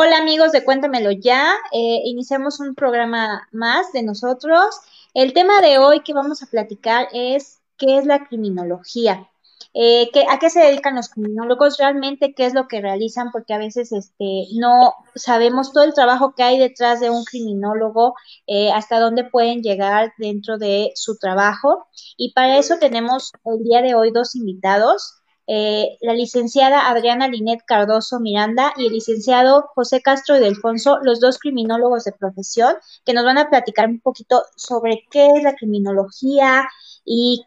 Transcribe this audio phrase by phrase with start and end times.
[0.00, 4.76] Hola amigos de Cuéntamelo ya, eh, iniciamos un programa más de nosotros.
[5.12, 9.28] El tema de hoy que vamos a platicar es qué es la criminología.
[9.74, 11.78] Eh, ¿A qué se dedican los criminólogos?
[11.78, 13.32] Realmente, ¿qué es lo que realizan?
[13.32, 18.14] Porque a veces este, no sabemos todo el trabajo que hay detrás de un criminólogo,
[18.46, 21.88] eh, hasta dónde pueden llegar dentro de su trabajo.
[22.16, 25.17] Y para eso tenemos el día de hoy dos invitados.
[25.50, 31.20] Eh, la licenciada Adriana Linet Cardoso Miranda y el licenciado José Castro y Delfonso, los
[31.20, 32.74] dos criminólogos de profesión,
[33.06, 36.68] que nos van a platicar un poquito sobre qué es la criminología
[37.02, 37.46] y,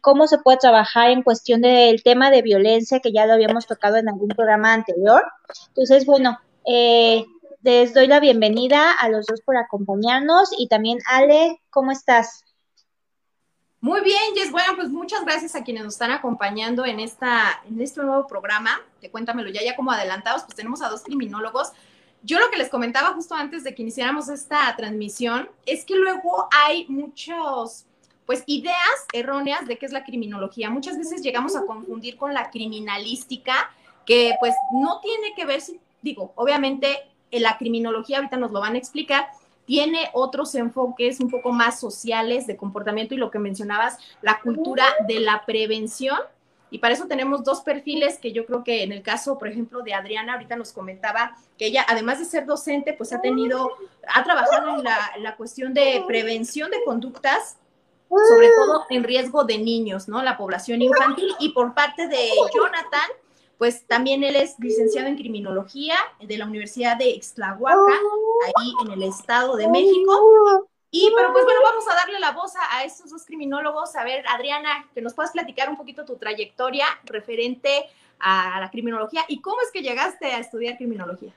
[0.00, 3.96] cómo se puede trabajar en cuestión del tema de violencia, que ya lo habíamos tocado
[3.96, 5.22] en algún programa anterior.
[5.68, 7.26] Entonces, bueno, eh,
[7.62, 12.44] les doy la bienvenida a los dos por acompañarnos y también Ale, ¿cómo estás?
[13.80, 14.50] Muy bien, Jess.
[14.50, 18.80] Bueno, pues muchas gracias a quienes nos están acompañando en, esta, en este nuevo programa
[19.00, 21.70] de Cuéntamelo ya, ya como adelantados, pues tenemos a dos criminólogos.
[22.24, 26.48] Yo lo que les comentaba justo antes de que iniciáramos esta transmisión es que luego
[26.50, 27.84] hay muchos,
[28.26, 30.70] pues, ideas erróneas de qué es la criminología.
[30.70, 33.70] Muchas veces llegamos a confundir con la criminalística,
[34.04, 36.98] que pues no tiene que ver, si, digo, obviamente
[37.30, 39.28] la criminología, ahorita nos lo van a explicar,
[39.68, 44.86] tiene otros enfoques un poco más sociales de comportamiento y lo que mencionabas, la cultura
[45.06, 46.18] de la prevención.
[46.70, 49.82] Y para eso tenemos dos perfiles que yo creo que en el caso, por ejemplo,
[49.82, 53.70] de Adriana, ahorita nos comentaba que ella, además de ser docente, pues ha tenido,
[54.06, 57.58] ha trabajado en la, la cuestión de prevención de conductas,
[58.08, 60.22] sobre todo en riesgo de niños, ¿no?
[60.22, 61.28] La población infantil.
[61.40, 63.10] Y por parte de Jonathan,
[63.58, 67.92] pues también él es licenciado en criminología de la Universidad de Ixtlahuaca,
[68.56, 70.68] ahí en el Estado de México.
[70.90, 73.94] Y, pero pues bueno, vamos a darle la voz a, estos dos criminólogos.
[73.96, 77.84] A ver, Adriana, que nos puedas platicar un poquito tu trayectoria referente
[78.20, 81.34] a la criminología y cómo es que llegaste a estudiar criminología.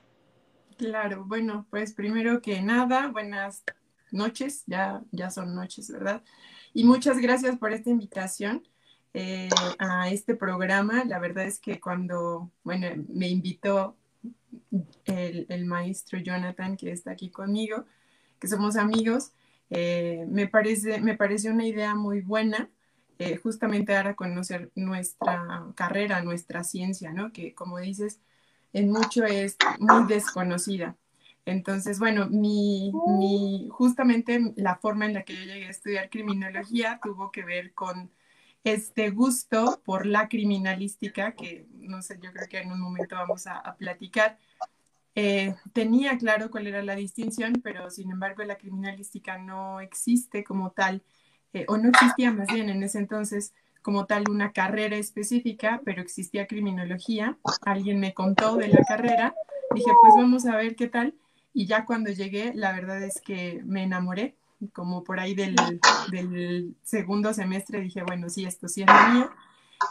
[0.78, 3.62] Claro, bueno, pues primero que nada, buenas
[4.10, 6.22] noches, ya, ya son noches, ¿verdad?
[6.72, 8.66] Y muchas gracias por esta invitación.
[9.14, 11.04] Eh, a este programa.
[11.04, 13.94] La verdad es que cuando, bueno, me invitó
[15.04, 17.84] el, maestro Jonathan, que está aquí conmigo,
[18.40, 19.32] que somos amigos,
[19.68, 22.70] eh, me, parece, me parece una idea muy buena.
[23.18, 27.32] Eh, justamente dar a conocer nuestra carrera, nuestra ciencia, ¿no?
[27.32, 28.18] Que como dices,
[28.72, 30.96] en mucho es muy desconocida.
[31.44, 36.98] Entonces, bueno, mi, mi, justamente la forma en la que yo llegué a estudiar criminología
[37.02, 38.10] tuvo que ver con
[38.64, 43.46] este gusto por la criminalística, que no sé, yo creo que en un momento vamos
[43.46, 44.38] a, platicar.
[45.14, 50.70] Eh, tenía claro cuál era la distinción, pero sin embargo la criminalística no existe como
[50.70, 51.02] tal,
[51.52, 53.52] eh, o no existía más bien en ese entonces
[53.82, 57.36] como tal una carrera específica, pero existía criminología.
[57.62, 59.34] Alguien me contó de la carrera,
[59.74, 61.14] dije, pues vamos a ver qué tal.
[61.52, 64.36] Y ya cuando llegué, la verdad es que me enamoré
[64.72, 65.56] como por ahí del,
[66.82, 69.30] segundo semestre dije, bueno, sí, esto sí es lo mío,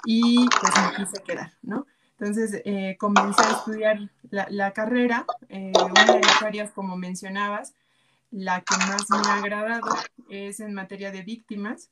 [0.06, 1.86] y pues me quise quedar, ¿no?
[2.20, 7.74] Entonces eh, comencé a estudiar la, carrera, eh, una de las áreas, como mencionabas,
[8.30, 9.90] la que más me ha agradado
[10.30, 11.90] es en materia de víctimas,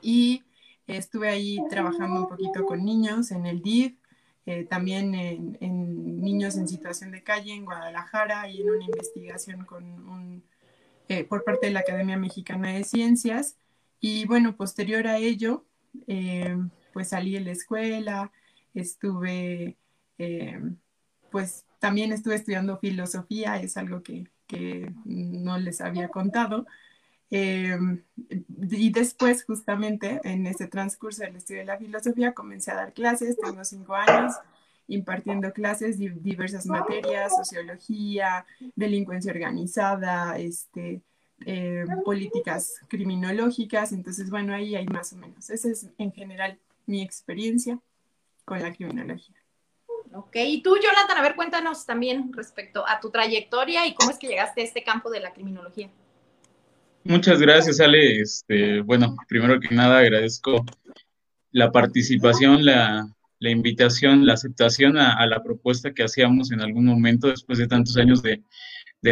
[0.00, 0.44] y
[0.86, 3.94] estuve ahí trabajando un poquito con niños en el DIF,
[4.44, 9.64] eh, también en, en, niños en situación de calle en Guadalajara y en una investigación
[9.64, 10.42] con un
[11.12, 13.58] eh, por parte de la Academia Mexicana de Ciencias.
[14.00, 15.66] Y bueno, posterior a ello,
[16.06, 16.56] eh,
[16.94, 18.32] pues salí de la escuela,
[18.72, 19.76] estuve,
[20.16, 20.58] eh,
[21.30, 26.64] pues también estuve estudiando filosofía, es algo que, que no les había contado.
[27.28, 33.36] y después, justamente en ese transcurso del estudio de la filosofía, comencé a dar clases,
[33.36, 34.32] tengo cinco años,
[34.88, 38.44] impartiendo clases de diversas materias, sociología,
[38.74, 41.02] delincuencia organizada, este,
[41.46, 43.92] eh, políticas criminológicas.
[43.92, 45.50] Entonces, bueno, ahí hay más o menos.
[45.50, 47.78] Esa es en general mi experiencia
[48.44, 49.36] con la criminología.
[50.14, 54.18] Ok, y tú, Jonathan, a ver, cuéntanos también respecto a tu trayectoria y cómo es
[54.18, 55.88] que llegaste a este campo de la criminología.
[57.04, 58.20] Muchas gracias, Ale.
[58.20, 60.64] Este, bueno, primero que nada agradezco
[61.50, 63.08] la participación, la,
[63.42, 67.96] la invitación, la aceptación a, la propuesta que hacíamos en algún momento después de tantos
[67.96, 68.40] años de,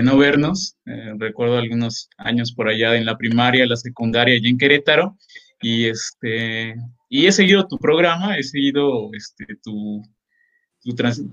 [0.03, 0.77] no vernos.
[0.87, 5.19] Eh, recuerdo algunos años por allá en la primaria, la secundaria y en Querétaro.
[5.61, 6.77] Y, este,
[7.09, 10.01] y he seguido tu programa, he seguido este, tu,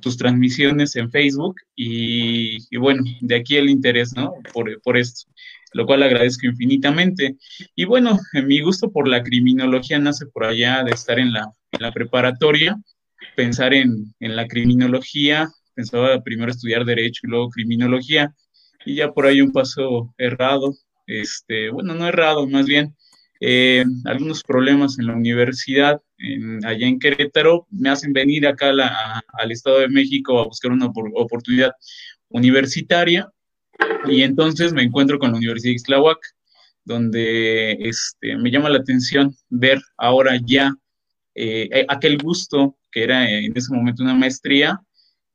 [0.02, 4.34] tus transmisiones en Facebook y, bueno, de aquí el interés, ¿no?
[4.54, 5.30] Por, por esto
[5.74, 7.38] lo cual agradezco infinitamente.
[7.76, 11.52] Y bueno, mi gusto por la criminología nace por allá de estar en la,
[11.94, 12.78] preparatoria,
[13.36, 18.34] pensar en, la criminología, pensaba primero estudiar Derecho y luego Criminología,
[18.86, 20.74] y ya por ahí un paso errado,
[21.06, 22.96] este, bueno, no errado, más bien
[23.40, 26.02] eh, algunos problemas en la universidad,
[26.66, 31.72] allá en Querétaro, me hacen venir acá al Estado de México a buscar una oportunidad
[32.30, 33.30] universitaria,
[34.08, 36.20] y entonces me encuentro con la Universidad de Ixtlahuac,
[36.86, 40.74] donde este, me llama la atención ver ahora ya
[41.36, 44.80] eh, aquel gusto que era en ese momento una maestría,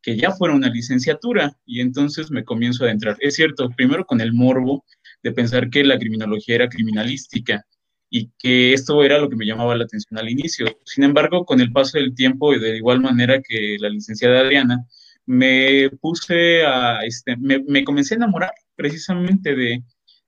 [0.03, 3.17] que ya fuera una licenciatura, y entonces me comienzo a adentrar.
[3.21, 4.85] Es cierto, primero con el morbo
[5.23, 7.65] de pensar que la criminología era criminalística
[8.11, 10.67] y que esto era lo que me llamaba la atención al inicio.
[10.85, 14.85] Sin embargo, con el paso del tiempo y de igual manera que la licenciada Adriana,
[15.33, 19.83] me puse a, este, me, comencé a enamorar precisamente de,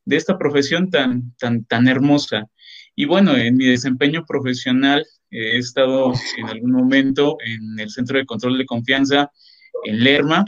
[0.04, 2.46] de, esta profesión tan, tan, tan hermosa.
[2.96, 8.24] Y bueno, en mi desempeño profesional he estado en algún momento en el Centro de
[8.24, 9.30] Control de Confianza
[9.84, 10.44] en Lerma,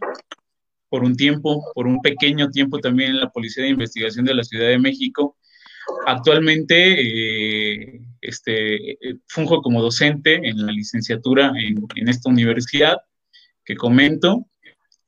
[0.89, 4.45] por un tiempo, por un pequeño tiempo también en la Policía de Investigación de la
[4.45, 5.37] Ciudad de México.
[6.07, 12.97] Actualmente eh, este, eh, funjo como docente en la licenciatura en, en, esta universidad
[13.67, 14.47] que comento,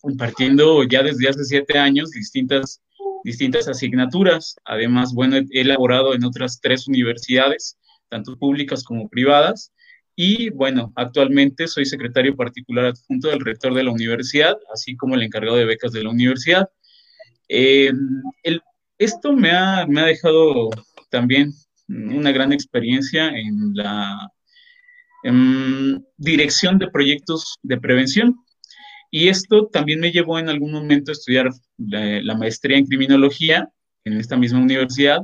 [0.02, 2.82] impartiendo ya desde hace siete años distintas,
[3.24, 4.56] distintas asignaturas.
[4.64, 7.78] Además, bueno, he elaborado en otras tres universidades,
[8.10, 9.72] tanto públicas como privadas,
[10.20, 15.22] y bueno, actualmente soy secretario particular adjunto del rector de la universidad, así como el
[15.22, 16.68] encargado de becas de la universidad.
[17.48, 17.92] Eh,
[18.98, 20.70] esto me ha, me ha dejado
[21.08, 21.52] también
[21.88, 24.28] una gran experiencia en la
[26.16, 28.36] dirección de proyectos de prevención.
[29.10, 33.68] Y esto también me llevó en algún momento a estudiar la maestría en criminología
[34.04, 35.20] en esta misma universidad.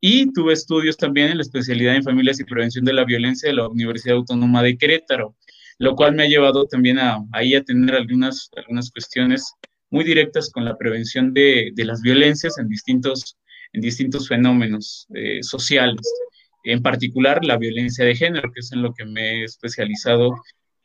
[0.00, 3.56] Y tuve estudios también en la especialidad en familias y prevención de la violencia de
[3.56, 5.36] la Universidad Autónoma de Querétaro,
[5.78, 9.52] lo cual me ha llevado también a, ahí a tener algunas, algunas cuestiones
[9.90, 13.38] muy directas con la prevención de, de las violencias en distintos,
[13.72, 16.00] en distintos fenómenos eh, sociales,
[16.64, 20.32] en particular la violencia de género, que es en lo que me he especializado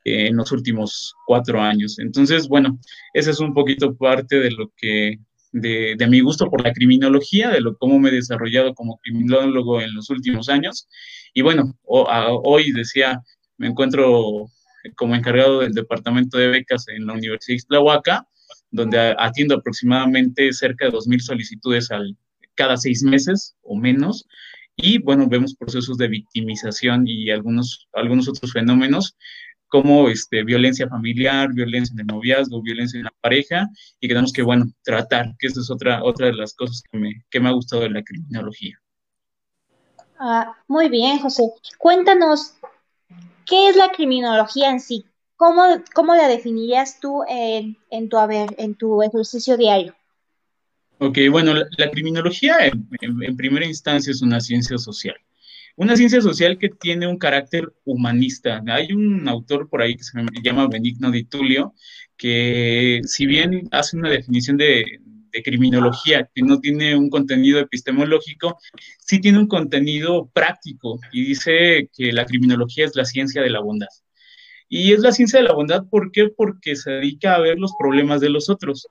[0.06, 2.00] eh, en los últimos cuatro años.
[2.00, 2.80] Entonces, bueno,
[3.14, 5.20] esa es un poquito parte de lo que
[5.54, 9.94] de, mi gusto por la criminología, de lo, cómo me he desarrollado como criminólogo en
[9.94, 10.88] los últimos años.
[11.34, 13.22] Y bueno, hoy decía,
[13.58, 14.48] me encuentro
[14.96, 18.28] como encargado del departamento de becas en la Universidad de Ixtlahuaca,
[18.72, 22.18] donde atiendo aproximadamente cerca de 2.000 solicitudes al,
[22.56, 24.28] cada seis meses o menos.
[24.76, 29.16] Y bueno, vemos procesos de victimización y algunos, algunos otros fenómenos
[29.74, 33.68] como este, violencia familiar, violencia en el noviazgo, violencia en la pareja,
[34.00, 37.00] y que tenemos que, bueno, tratar, que esa es otra, otra de las cosas que
[37.00, 38.80] me, que me ha gustado de la criminología.
[40.20, 41.52] Ah, muy bien, José.
[41.80, 42.54] Cuéntanos,
[43.48, 45.08] ¿qué es la criminología en sí?
[45.38, 45.64] ¿Cómo,
[45.96, 49.96] cómo la definirías tú en, en, tu, haber, en tu ejercicio diario?
[51.00, 55.16] Ok, bueno, la, criminología en primera instancia es una ciencia social
[55.76, 58.62] una ciencia social que tiene un carácter humanista.
[58.68, 61.74] Hay un autor por ahí que se llama Benigno Di Tulio,
[62.18, 64.86] que si bien hace una definición de,
[65.44, 68.60] criminología que no tiene un contenido epistemológico,
[69.00, 73.60] sí tiene un contenido práctico y dice que la criminología es la ciencia de la
[73.60, 73.88] bondad.
[74.70, 76.30] Y es la ciencia de la bondad, ¿por qué?
[76.30, 78.88] Porque se dedica a ver los problemas de los otros,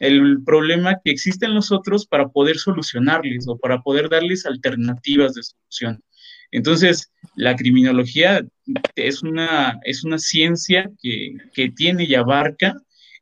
[0.00, 5.34] el problema que existe en los otros para poder solucionarles o para poder darles alternativas
[5.34, 6.02] de solución.
[6.50, 8.44] Entonces, la criminología
[8.94, 12.74] es una, es una ciencia que, tiene y abarca.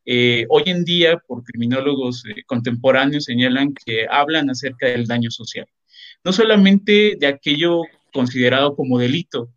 [0.05, 5.65] Eh, hoy en día, por criminólogos eh, contemporáneos, señalan que hablan acerca del daño social.
[6.23, 7.81] No solamente de aquello
[8.13, 9.49] considerado como delito,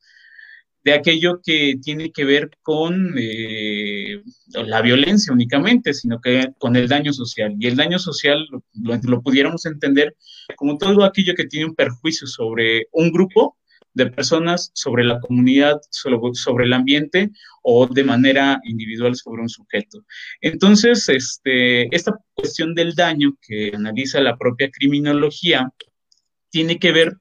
[0.87, 6.87] de aquello que tiene que ver con eh, la violencia únicamente, sino que con el
[6.87, 7.57] daño social.
[7.59, 10.15] Y el daño social lo, pudiéramos entender
[10.55, 13.57] como todo aquello que tiene un perjuicio sobre un grupo
[13.95, 20.05] de personas sobre la comunidad, sobre, el ambiente o de manera individual sobre un sujeto.
[20.41, 25.69] Entonces, este, esta cuestión del daño que analiza la propia criminología
[26.49, 27.21] tiene que ver con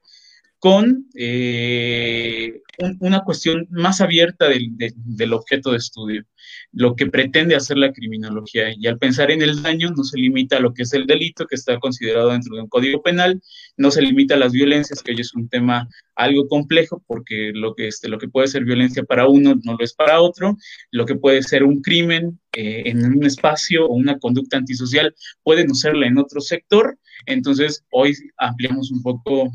[1.14, 2.60] eh,
[3.00, 6.24] una cuestión más abierta del, objeto de estudio,
[6.72, 8.66] lo que pretende hacer la criminología.
[8.76, 11.46] Y al pensar en el daño, no se limita a lo que es el delito,
[11.46, 13.40] que está considerado dentro de un código penal,
[13.76, 17.74] no se limita a las violencias, que hoy es un tema algo complejo, porque lo
[17.74, 20.56] que, este, lo que puede ser violencia para uno no lo es para otro,
[20.90, 25.66] lo que puede ser un crimen eh, en un espacio o una conducta antisocial puede
[25.66, 26.98] no serla en otro sector.
[27.26, 29.50] Entonces, hoy ampliamos un poco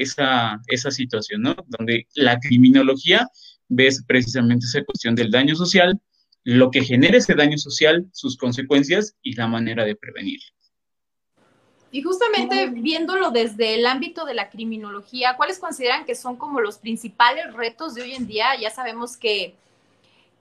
[0.00, 1.56] esa, esa situación, ¿no?
[1.66, 3.28] Donde la criminología
[3.68, 6.00] ves precisamente esa cuestión del daño social
[6.44, 10.46] lo que genera ese daño social, sus consecuencias y la manera de prevenirlo.
[11.92, 16.78] Y justamente viéndolo desde el ámbito de la criminología, ¿cuáles consideran que son como los
[16.78, 18.46] principales retos de hoy en día?
[18.60, 19.54] Ya sabemos que,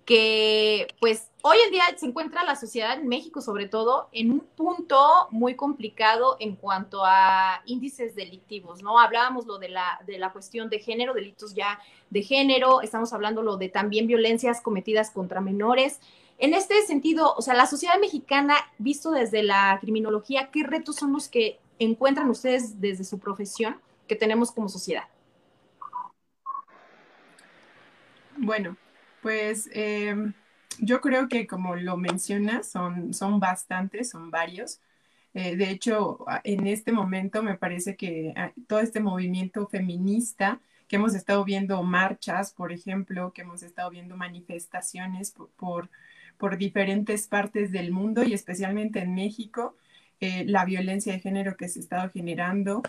[0.10, 4.40] que pues hoy en día se encuentra la sociedad en México sobre todo en un
[4.40, 4.98] punto
[5.30, 8.98] muy complicado en cuanto a índices delictivos, ¿no?
[8.98, 13.44] Hablábamos lo de la, de la cuestión de género, delitos ya de género, estamos hablando
[13.44, 16.00] lo de también violencias cometidas contra menores.
[16.40, 21.14] En este sentido, o sea, la sociedad mexicana, visto desde la criminología, ¿qué retos son
[21.14, 25.04] los que encuentran ustedes desde su profesión que tenemos como sociedad?
[28.38, 28.76] Bueno,
[29.22, 30.34] pues em,
[30.80, 34.80] yo creo que como lo mencionas, son, son bastantes, son varios.
[35.34, 40.96] Eh, de hecho, en este momento me parece que ah, todo este movimiento feminista que
[40.96, 45.90] hemos estado viendo marchas, por ejemplo, que hemos estado viendo manifestaciones por
[46.40, 49.76] por diferentes partes del mundo y especialmente en México,
[50.22, 52.82] eh, la violencia de género que se ha estado generando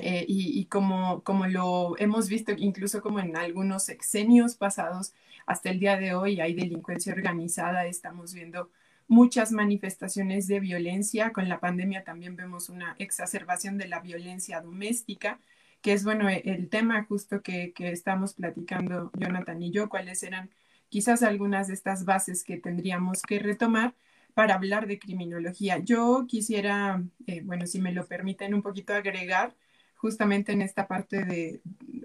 [0.00, 5.14] eh, y, como, como lo hemos visto incluso como en algunos sexenios pasados,
[5.50, 8.70] hasta el día de hoy hay delincuencia organizada, estamos viendo
[9.08, 15.40] muchas manifestaciones de violencia, con la pandemia también vemos una exacerbación de la violencia doméstica,
[15.82, 20.50] que es bueno el tema justo que, que estamos platicando Jonathan y yo, cuáles eran
[20.88, 23.94] quizás algunas de estas bases que tendríamos que retomar
[24.34, 25.78] para hablar de criminología.
[25.78, 29.56] Yo quisiera, eh, bueno, si me lo permiten, un poquito agregar
[29.96, 31.60] justamente en esta parte de,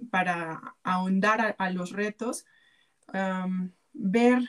[0.09, 2.45] para ahondar a, los retos,
[3.93, 4.43] ver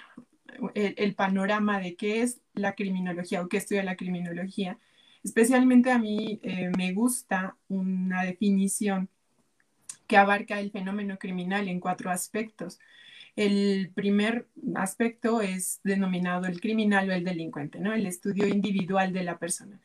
[0.74, 4.78] el, panorama de qué es la criminología o qué estudia la criminología.
[5.22, 9.08] Especialmente a mí eh, me gusta una definición
[10.06, 12.78] que abarca el fenómeno criminal en cuatro aspectos.
[13.34, 14.46] El primer
[14.76, 17.92] aspecto es denominado el criminal o el delincuente, ¿no?
[17.92, 19.80] El estudio individual de la persona.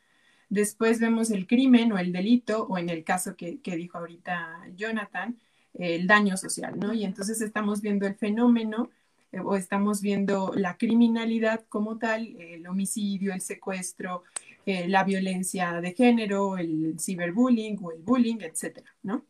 [0.48, 5.38] Después vemos el crimen o el delito, o en el caso que, dijo ahorita Jonathan,
[5.74, 6.92] el daño social, ¿no?
[6.92, 8.90] Y entonces estamos viendo el fenómeno
[9.32, 14.24] eh, o estamos viendo la criminalidad como tal, el homicidio, el secuestro,
[14.66, 19.24] eh, la violencia de género, el ciberbullying o el bullying, etcétera, ¿no?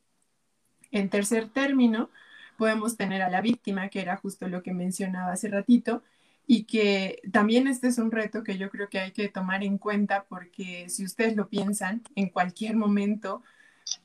[0.90, 2.10] En tercer término,
[2.58, 6.02] podemos tener a la víctima, que era justo lo que mencionaba hace ratito,
[6.46, 9.78] y que también este es un reto que yo creo que hay que tomar en
[9.78, 13.42] cuenta porque si ustedes lo piensan, en cualquier momento,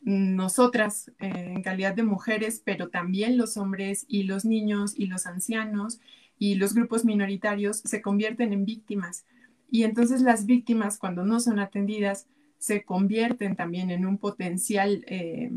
[0.01, 5.25] nosotras eh, en calidad de mujeres, pero también los hombres y los niños y los
[5.25, 5.99] ancianos
[6.39, 9.25] y los grupos minoritarios se convierten en víctimas.
[9.69, 12.27] Y entonces las víctimas, cuando no son atendidas,
[12.57, 15.51] se convierten también en un potencial eh,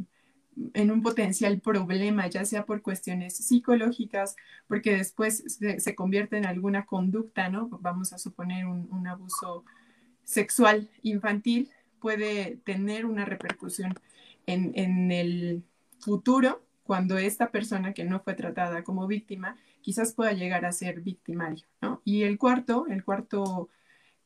[0.75, 6.87] en un potencial problema, ya sea por cuestiones psicológicas, porque después se, convierte en alguna
[6.87, 7.69] conducta, ¿no?
[7.81, 9.65] Vamos a suponer un, abuso
[10.25, 11.71] sexual infantil,
[12.01, 13.95] puede tener una repercusión
[14.52, 15.64] en, el
[15.99, 21.00] futuro cuando esta persona que no fue tratada como víctima quizás pueda llegar a ser
[21.00, 22.02] victimario, ¿no?
[22.04, 23.69] Y el cuarto, el cuarto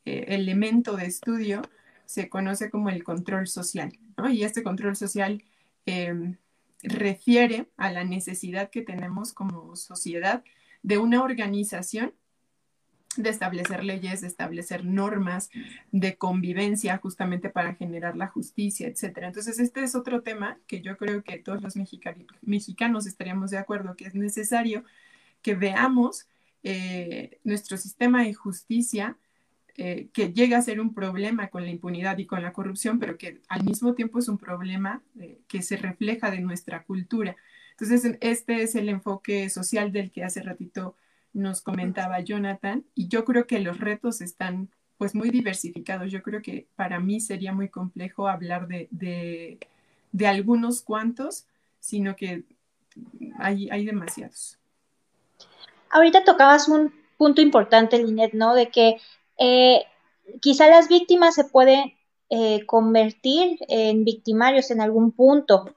[0.05, 1.63] eh, elemento de estudio
[2.07, 4.31] se conoce como el control social, ¿no?
[4.31, 5.43] Y este control social
[5.87, 6.37] Em,
[6.83, 10.45] refiere a la necesidad que tenemos como sociedad
[10.83, 12.15] de una organización
[13.17, 15.51] de establecer leyes, de establecer normas
[15.93, 19.29] de convivencia justamente para generar la justicia, etcétera.
[19.29, 21.77] Entonces, este es otro tema que yo creo que todos los
[22.43, 24.85] mexicanos estaríamos de acuerdo que es necesario
[25.43, 26.27] que veamos
[26.63, 29.17] eh, nuestro sistema de justicia
[29.77, 33.19] eh, que llega a ser un problema con la impunidad y con la corrupción, pero
[33.19, 37.37] que al mismo tiempo es un problema eh, que se refleja de nuestra cultura.
[37.73, 40.97] Entonces, este es el enfoque social del que hace ratito
[41.35, 46.11] nos comentaba Jonathan, y yo creo que los retos están pues muy diversificados.
[46.11, 51.47] Yo creo que para mí sería muy complejo hablar de, de, algunos cuantos,
[51.81, 52.45] sino que
[53.39, 54.59] hay, hay demasiados.
[55.91, 58.55] Ahorita tocabas un punto importante, Linet, ¿no?
[58.55, 58.97] De que
[59.39, 59.85] eh,
[60.41, 61.95] quizá las víctimas se pueden
[62.31, 65.75] eh, convertir en victimarios en algún punto.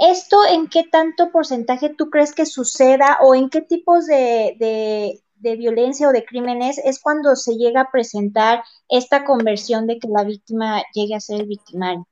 [0.00, 6.08] ¿Esto en qué tanto porcentaje tú crees que suceda o en qué tipos de, violencia
[6.08, 10.82] o de crímenes es cuando se llega a presentar esta conversión de que la víctima
[10.94, 12.06] llegue a ser victimario?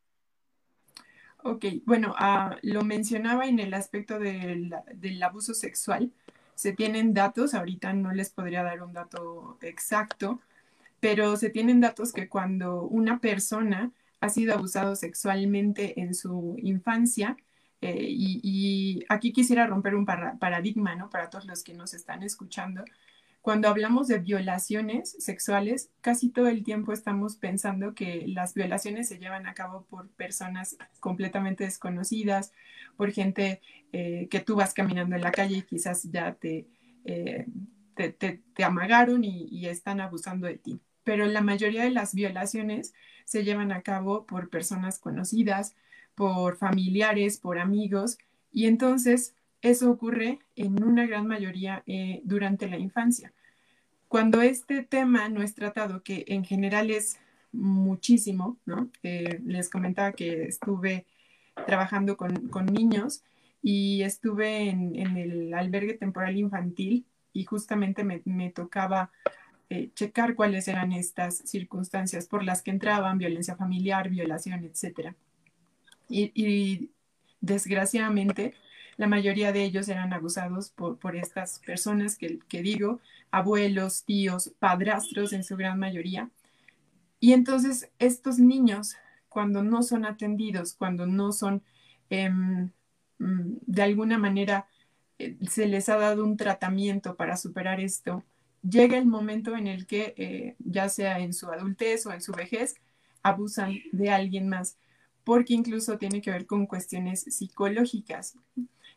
[1.43, 6.13] Ok, bueno, ah, lo mencionaba en el aspecto del, del abuso sexual
[6.61, 10.43] se tienen datos, ahorita no les podría dar un dato exacto,
[11.01, 17.39] pero se tienen datos que cuando una persona ha sido abusado sexualmente en su infancia,
[17.81, 21.11] eh, y, aquí quisiera romper un paradigma, ¿no?
[21.11, 22.85] Para todos los que nos están escuchando,
[23.43, 29.19] cuando hablamos de violaciones sexuales, casi todo el tiempo estamos pensando que las violaciones se
[29.19, 32.53] llevan a cabo por personas completamente desconocidas,
[32.99, 36.67] por gente eh, que tú vas caminando en la calle y quizás ya te,
[37.07, 37.47] eh,
[37.95, 40.81] te, amagaron y, están abusando de ti.
[41.03, 42.93] Pero la mayoría de las violaciones
[43.25, 45.75] se llevan a cabo por personas conocidas,
[46.15, 48.19] por familiares, por amigos,
[48.53, 53.33] y entonces eso ocurre en una gran mayoría eh, durante la infancia.
[54.09, 57.19] Cuando este tema no es tratado, que en general es
[57.53, 58.91] muchísimo, ¿no?
[59.03, 61.07] Eh, les comentaba que estuve
[61.67, 63.23] trabajando con, niños
[63.63, 69.11] y estuve en, el albergue temporal infantil y justamente me, tocaba
[69.69, 75.15] eh, checar cuáles eran estas circunstancias por las que entraban, violencia familiar, violación, etc.
[76.11, 76.91] y
[77.41, 78.55] desgraciadamente,
[79.01, 83.01] la mayoría de ellos eran abusados por, estas personas que, digo,
[83.31, 86.29] abuelos, tíos, padrastros en su gran mayoría.
[87.19, 88.97] Y entonces estos niños,
[89.31, 91.63] cuando no son atendidos, cuando no son
[92.11, 92.71] em,
[93.19, 94.69] mm, de alguna manera
[95.19, 98.23] eh, se les ha dado un tratamiento para superar esto,
[98.63, 102.33] llega el momento en el que, eh, ya sea en su adultez o en su
[102.33, 102.75] vejez,
[103.23, 104.77] abusan de alguien más,
[105.25, 108.37] porque incluso tiene que ver con cuestiones psicológicas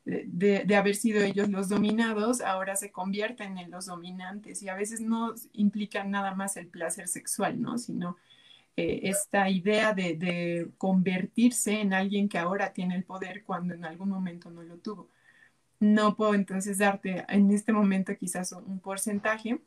[0.06, 5.00] de, haber sido ellos los dominados, ahora se convierten en los dominantes y a veces
[5.00, 7.77] no implican nada más el placer sexual, ¿no?
[7.77, 8.18] Sino
[8.75, 14.10] eh, esta idea de, convertirse en alguien que ahora tiene el poder cuando en algún
[14.10, 15.10] momento no lo tuvo.
[15.80, 19.60] No puedo entonces darte en este momento quizás un porcentaje,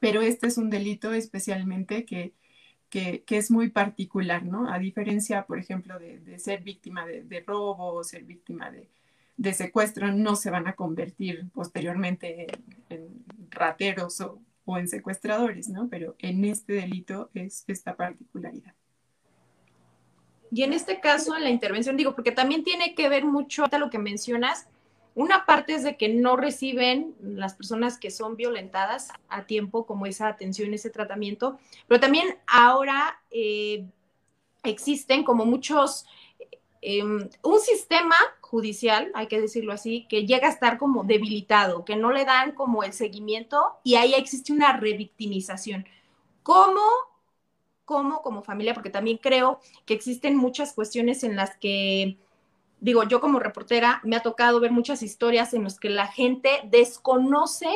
[0.00, 2.32] pero este es un delito especialmente que,
[2.90, 4.72] que, es muy particular, ¿no?
[4.72, 10.36] A diferencia, por ejemplo, de, ser víctima de, robo o ser víctima de, secuestro no
[10.36, 12.46] se van a convertir posteriormente
[12.88, 15.88] en, rateros o, en secuestradores, ¿no?
[15.88, 18.74] Pero en este delito es esta particularidad.
[20.50, 23.78] Y en este caso, en la intervención, digo, porque también tiene que ver mucho a
[23.78, 24.68] lo que mencionas.
[25.16, 30.06] Una parte es de que no reciben las personas que son violentadas a tiempo como
[30.06, 33.84] esa atención, ese tratamiento, pero también ahora eh,
[34.62, 36.06] existen como muchos
[36.88, 41.96] Em, un sistema judicial, hay que decirlo así, que llega a estar como debilitado, que
[41.96, 45.84] no le dan como el seguimiento y ahí existe una revictimización.
[46.44, 46.80] ¿Cómo,
[47.84, 48.72] cómo como familia?
[48.72, 52.18] Porque también creo que existen muchas cuestiones en las que,
[52.80, 56.50] digo, yo como reportera me ha tocado ver muchas historias en las que la gente
[56.70, 57.68] desconoce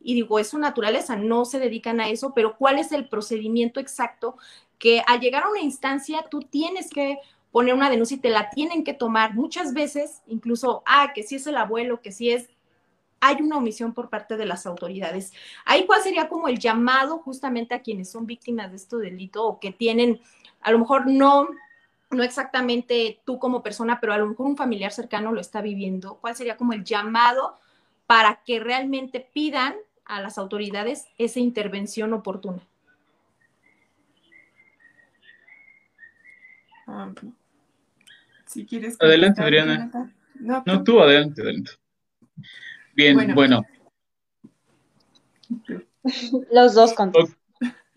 [0.00, 3.80] y digo, es su naturaleza, no se dedican a eso, pero ¿cuál es el procedimiento
[3.80, 4.36] exacto
[4.78, 7.18] que al llegar a una instancia tú tienes que
[7.50, 11.36] poner una denuncia y te la tienen que tomar muchas veces, incluso, ah, que si
[11.36, 12.50] es el abuelo, que si es,
[13.18, 15.32] hay una omisión por parte de las autoridades.
[15.64, 19.58] Ahí cuál sería como el llamado justamente a quienes son víctimas de este delito o
[19.58, 20.20] que tienen,
[20.60, 21.48] a lo mejor no,
[22.10, 26.18] no exactamente tú como persona, pero a lo mejor un familiar cercano lo está viviendo.
[26.20, 27.58] ¿Cuál sería como el llamado
[28.06, 32.62] para que realmente pidan a las autoridades esa intervención oportuna?
[36.86, 37.10] Ah,
[38.46, 38.96] si quieres.
[39.00, 39.90] Adelante, Adriana.
[40.38, 41.00] No, tú.
[41.00, 41.72] adelante, adelante.
[42.94, 43.62] Bien, bueno.
[46.52, 47.12] Los dos con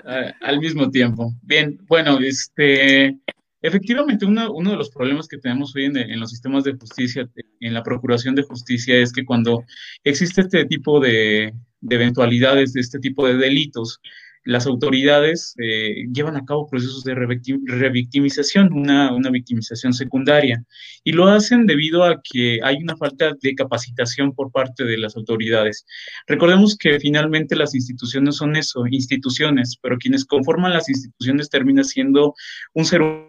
[0.03, 1.33] al mismo tiempo.
[1.43, 3.17] Bien, bueno, este,
[3.61, 7.73] efectivamente uno, uno de los problemas que tenemos hoy en, los sistemas de justicia, en
[7.73, 9.63] la procuración de justicia, es que cuando
[10.03, 13.99] existe este tipo de, de eventualidades, de este tipo de delitos,
[14.45, 20.63] las autoridades eh, llevan a cabo procesos de revictimización, una, una, victimización secundaria,
[21.03, 25.15] y lo hacen debido a que hay una falta de capacitación por parte de las
[25.15, 25.85] autoridades.
[26.25, 32.33] Recordemos que finalmente las instituciones son eso, instituciones, pero quienes conforman las instituciones termina siendo
[32.73, 33.28] un ser humano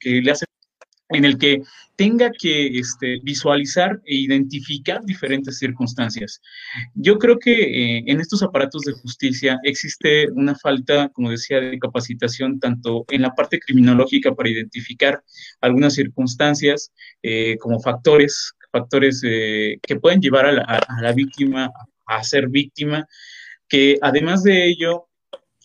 [0.00, 0.46] que le hace
[1.10, 1.62] en el que
[1.96, 6.40] tenga que este, visualizar e identificar diferentes circunstancias.
[6.94, 11.78] Yo creo que eh, en estos aparatos de justicia existe una falta, como decía, de
[11.78, 15.22] capacitación tanto en la parte criminológica para identificar
[15.60, 21.70] algunas circunstancias eh, como factores, factores eh, que pueden llevar a la, a la víctima
[22.06, 23.06] a ser víctima,
[23.68, 25.08] que además de ello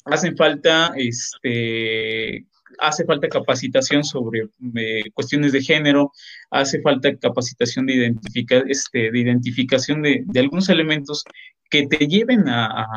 [0.06, 2.46] hacen falta este,
[2.80, 6.12] hace falta capacitación sobre eh, cuestiones de género,
[6.52, 11.24] hace falta capacitación de, identificar, este, de identificación de, algunos elementos
[11.70, 12.88] que te lleven a,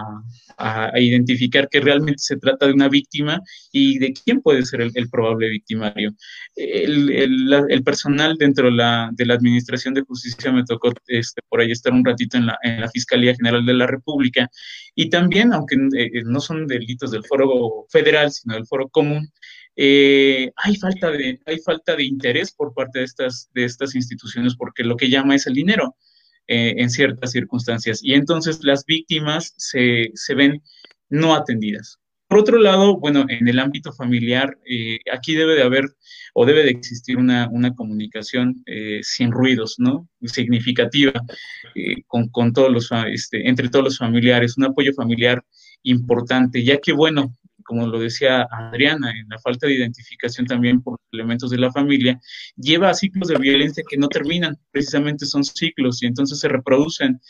[0.97, 3.41] identificar que realmente se trata de una víctima
[3.73, 6.13] y de quién puede ser el, probable victimario.
[6.55, 11.71] El, personal dentro de la, de la, Administración de Justicia me tocó este, por ahí
[11.71, 14.51] estar un ratito en la, en la Fiscalía General de la República
[14.95, 19.31] y también, aunque eh, no son delitos del foro federal, sino del foro común,
[19.83, 24.55] eh, hay, falta de, hay falta de interés por parte de estas, de estas instituciones
[24.55, 25.97] porque lo que llama es el dinero.
[26.53, 28.01] Eh, en ciertas circunstancias.
[28.03, 30.61] Y entonces las víctimas se, se, ven
[31.09, 32.01] no atendidas.
[32.27, 35.85] Por otro lado, bueno, en el ámbito familiar, eh, aquí debe de haber
[36.35, 40.09] o debe de existir una, una comunicación eh, sin ruidos, ¿no?
[40.23, 41.13] Significativa
[42.09, 45.45] con, con, todos los, este, entre todos los familiares, un apoyo familiar
[45.85, 47.37] importante, ya que, bueno,
[47.71, 52.21] como lo decía Adriana, en la falta de identificación también por elementos de la familia,
[52.57, 57.21] lleva a ciclos de violencia que no terminan, precisamente son ciclos y entonces se reproducen.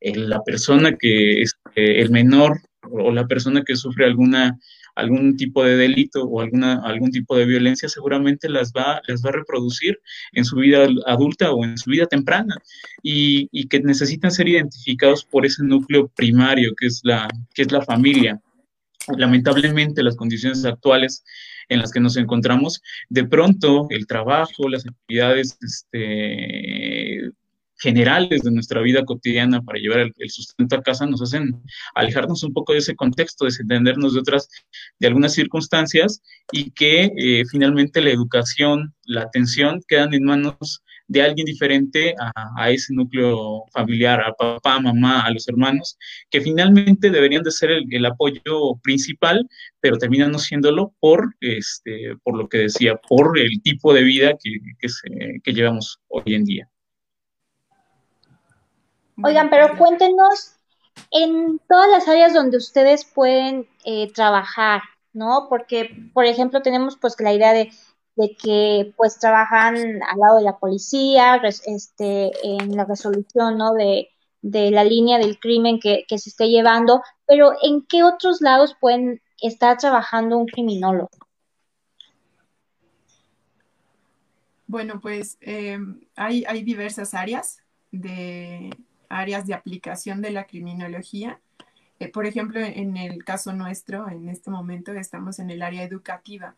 [0.00, 4.58] En la persona que es eh, el menor o la persona que sufre alguna
[4.94, 9.28] algún tipo de delito o alguna, algún tipo de violencia, seguramente las va, las va
[9.28, 9.98] a reproducir
[10.32, 12.56] en su vida adulta o en su vida temprana
[13.02, 17.70] y, y, que necesitan ser identificados por ese núcleo primario que es la, que es
[17.70, 18.40] la familia
[19.16, 21.24] lamentablemente las condiciones actuales
[21.68, 27.30] en las que nos encontramos, de pronto el trabajo, las actividades este,
[27.80, 31.62] generales de nuestra vida cotidiana para llevar el, sustento a casa nos hacen
[31.94, 34.48] alejarnos un poco de ese contexto, desentendernos de otras,
[34.98, 36.20] de algunas circunstancias
[36.52, 42.14] y que eh, finalmente la educación, la atención quedan en manos de alguien diferente
[42.56, 45.98] a, ese núcleo familiar, a papá, mamá, a los hermanos,
[46.30, 49.44] que finalmente deberían de ser el, apoyo principal,
[49.80, 54.34] pero terminan no siéndolo por, este, por lo que decía, por el tipo de vida
[54.40, 56.68] que, llevamos hoy en día.
[59.24, 60.54] Oigan, pero cuéntenos
[61.10, 65.48] en todas las áreas donde ustedes pueden eh, trabajar, ¿no?
[65.48, 67.72] Porque, por ejemplo, tenemos pues la idea de
[68.20, 73.72] de que pues trabajan al lado de la policía, este, en la resolución ¿no?
[73.72, 74.10] de,
[74.42, 79.78] la línea del crimen que, se esté llevando, pero ¿en qué otros lados pueden estar
[79.78, 81.08] trabajando un criminólogo?
[84.66, 88.70] Bueno, pues em, hay, hay diversas áreas de
[89.08, 91.40] áreas de aplicación de la criminología.
[91.98, 96.54] Eh, por ejemplo, en el caso nuestro, en este momento estamos en el área educativa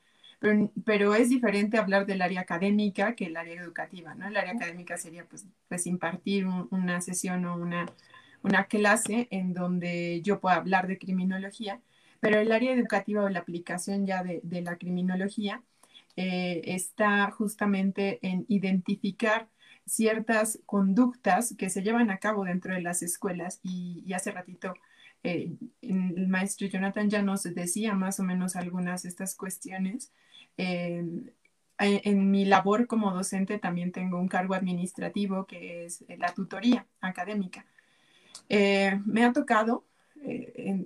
[0.84, 4.26] pero, es diferente hablar del área académica que el área educativa, ¿no?
[4.26, 7.86] El área académica sería pues, pues impartir una sesión o una,
[8.42, 11.80] una clase en donde yo pueda hablar de criminología,
[12.20, 15.62] pero el área educativa o la aplicación ya de, de la criminología
[16.16, 19.48] eh, está justamente en identificar
[19.86, 24.74] ciertas conductas que se llevan a cabo dentro de las escuelas y, y hace ratito
[25.24, 25.52] eh,
[25.82, 30.12] el maestro Jonathan ya nos decía más o menos algunas de estas cuestiones
[30.56, 37.66] en mi labor como docente también tengo un cargo administrativo que es la tutoría académica.
[38.48, 39.84] Eh, me ha tocado
[40.22, 40.84] eh,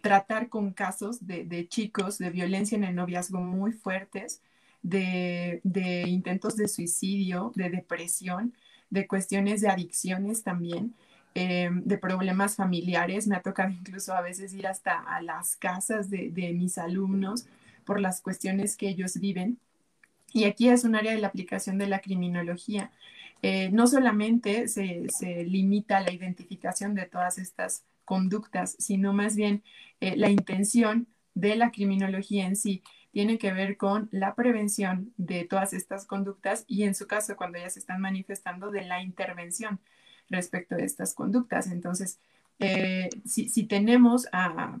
[0.00, 4.42] tratar con casos de, chicos de violencia en el noviazgo muy fuertes,
[4.82, 5.60] de,
[6.06, 8.54] intentos de suicidio, de depresión,
[8.90, 10.94] de cuestiones de adicciones también.
[11.34, 13.26] Eh, de problemas familiares.
[13.26, 17.46] Me ha tocado incluso a veces ir hasta a las casas de, de mis alumnos
[17.84, 19.58] por las cuestiones que ellos viven.
[20.32, 22.90] Y aquí es un área de la aplicación de la criminología.
[23.42, 25.08] Eh, no solamente se,
[25.44, 29.62] limita a la identificación de todas estas conductas, sino más bien
[30.00, 35.44] eh, la intención de la criminología en sí tiene que ver con la prevención de
[35.44, 39.80] todas estas conductas y en su caso cuando ya se están manifestando de la intervención
[40.30, 41.66] respecto de estas conductas.
[41.66, 42.18] Entonces,
[42.58, 44.78] eh, si, si, tenemos a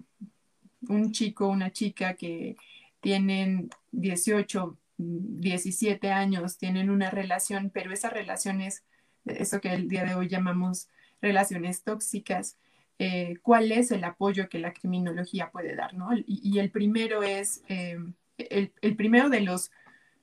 [0.88, 2.56] un chico, una chica que
[3.02, 8.84] tienen 18, 17 años, tienen una relación, pero esa relación es
[9.26, 10.88] eso que el día de hoy llamamos
[11.20, 12.56] relaciones tóxicas.
[12.98, 15.94] Eh, ¿Cuál es el apoyo que la criminología puede dar?
[15.94, 16.10] ¿no?
[16.26, 17.98] Y, el primero es, eh,
[18.38, 19.70] el, el, primero de los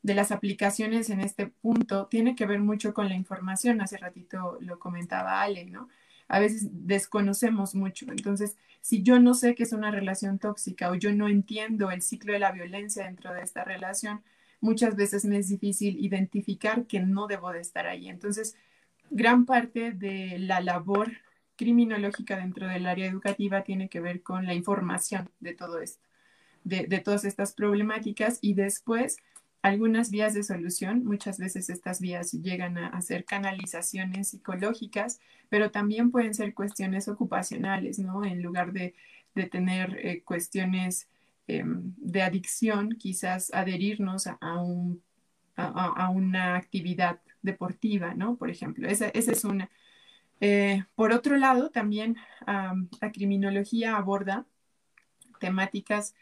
[0.02, 3.82] de las aplicaciones en este punto tiene que ver mucho con la información.
[3.82, 5.90] Hace ratito lo comentaba Ale, ¿no?
[6.30, 8.06] A veces desconocemos mucho.
[8.10, 12.02] Entonces, si yo no sé que es una relación tóxica o yo no entiendo el
[12.02, 14.24] ciclo de la violencia dentro de esta relación,
[14.62, 18.08] muchas veces me es difícil identificar que no debo de estar ahí.
[18.08, 18.56] Entonces,
[19.10, 21.12] gran parte de la labor
[21.56, 26.08] criminológica dentro del área educativa tiene que ver con la información de todo esto,
[26.64, 29.18] de, todas estas problemáticas y después
[29.62, 31.04] algunas vías de solución.
[31.04, 35.20] Muchas veces estas vías llegan a, ser canalizaciones psicológicas,
[35.50, 38.24] pero también pueden ser cuestiones ocupacionales, ¿no?
[38.24, 38.96] En lugar de,
[39.52, 41.08] tener eh, cuestiones
[41.48, 44.38] em, de adicción, quizás adherirnos a,
[45.56, 48.36] a, una actividad deportiva, ¿no?
[48.36, 49.70] Por ejemplo, esa, es una.
[50.42, 54.46] Eh, por otro lado, también la criminología aborda
[55.40, 56.16] temáticas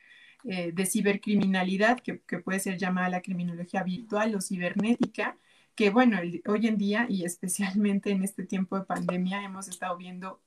[0.49, 5.37] eh, de cibercriminalidad, que, puede ser llamada la criminología virtual o cibernética,
[5.75, 10.39] que bueno, hoy en día y especialmente en este tiempo de pandemia hemos estado viendo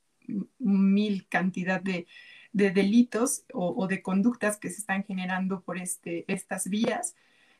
[0.58, 2.06] mil cantidad de,
[2.54, 7.14] delitos o, de conductas que se están generando por este, estas vías.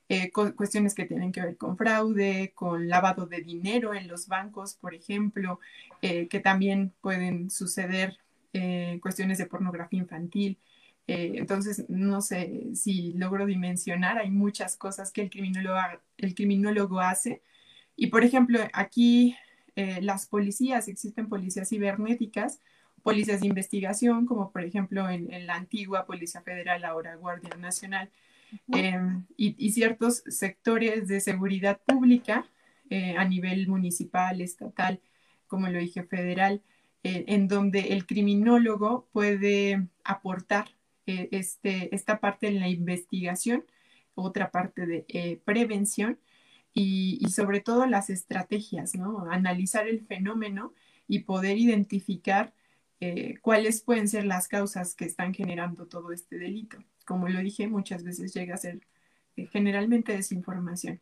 [0.09, 4.77] Eh, cuestiones que tienen que ver con fraude, con lavado de dinero en los bancos,
[4.77, 5.61] por ejemplo,
[6.01, 8.17] eh, que también pueden suceder
[9.01, 10.59] cuestiones de pornografía infantil.
[11.11, 15.77] Eh, entonces, no sé si logro dimensionar, hay muchas cosas que el criminólogo,
[16.19, 17.43] el criminólogo hace.
[17.97, 19.37] Y, por ejemplo, aquí
[19.75, 22.61] eh, las policías, existen policías cibernéticas,
[23.03, 28.09] policías de investigación, como por ejemplo en, la antigua Policía Federal, ahora Guardia Nacional,
[28.69, 32.47] em, y, ciertos sectores de seguridad pública
[32.89, 35.01] eh, a nivel municipal, estatal,
[35.49, 36.63] como lo dije, federal,
[37.03, 40.69] en donde el criminólogo puede aportar
[41.11, 43.65] eh, este, esta parte de la investigación,
[44.15, 46.21] otra parte de eh, prevención
[46.73, 49.29] y, sobre todo las estrategias, ¿no?
[49.31, 50.73] Analizar el fenómeno
[51.09, 52.55] y poder identificar
[53.01, 56.79] eh, cuáles pueden ser las causas que están generando todo este delito.
[57.05, 58.81] Como lo dije, muchas veces llega a ser
[59.53, 61.01] generalmente desinformación.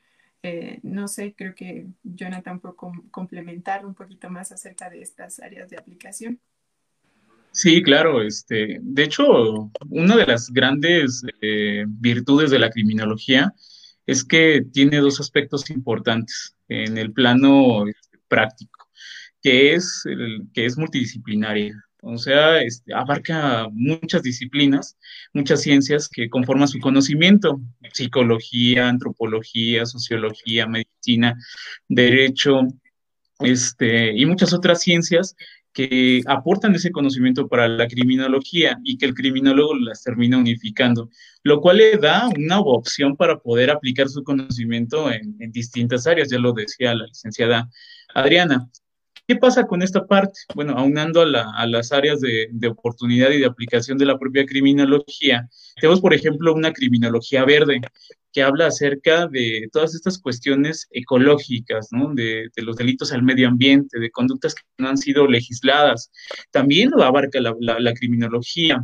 [0.82, 2.76] no sé, creo que Jonathan puede
[3.10, 6.40] complementar un poquito más acerca de estas áreas de aplicación.
[7.52, 8.22] Sí, claro.
[8.22, 13.52] Este, de hecho, una de las grandes eh, virtudes de la criminología
[14.06, 18.88] es que tiene dos aspectos importantes en el plano este, práctico,
[19.42, 21.74] que es, el, que es multidisciplinaria.
[22.00, 24.96] O sea, este, abarca muchas disciplinas,
[25.32, 27.60] muchas ciencias que conforman su conocimiento,
[27.92, 31.36] psicología, antropología, sociología, medicina,
[31.88, 32.60] derecho,
[33.40, 35.34] este, y muchas otras ciencias
[35.78, 41.08] que aportan ese conocimiento para la criminología y que el criminólogo las termina unificando,
[41.44, 46.38] lo cual le da una opción para poder aplicar su conocimiento en, distintas áreas, ya
[46.40, 47.70] lo decía la licenciada
[48.12, 48.68] Adriana.
[49.28, 50.40] ¿Qué pasa con esta parte?
[50.52, 55.48] Bueno, aunando a, las áreas de, oportunidad y de aplicación de la propia criminología,
[55.80, 57.80] tenemos, por ejemplo, una criminología verde,
[58.38, 64.12] que habla acerca de todas estas cuestiones ecológicas, de, los delitos al medio ambiente, de
[64.12, 66.12] conductas que no han sido legisladas.
[66.52, 68.80] También lo abarca la, criminología.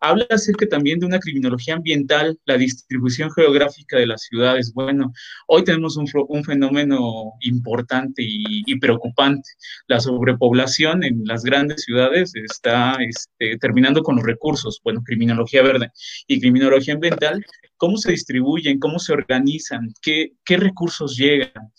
[0.00, 4.72] Habla acerca también de una criminología ambiental, la distribución geográfica de las ciudades.
[4.74, 5.12] Bueno,
[5.46, 6.08] hoy tenemos un,
[6.44, 9.48] fenómeno importante y, preocupante.
[9.86, 14.80] La sobrepoblación en las grandes ciudades está este, terminando con los recursos.
[14.82, 15.92] Bueno, criminología verde
[16.26, 17.44] y criminología ambiental
[17.76, 21.72] cómo se distribuyen, cómo se organizan, qué, qué recursos llegan.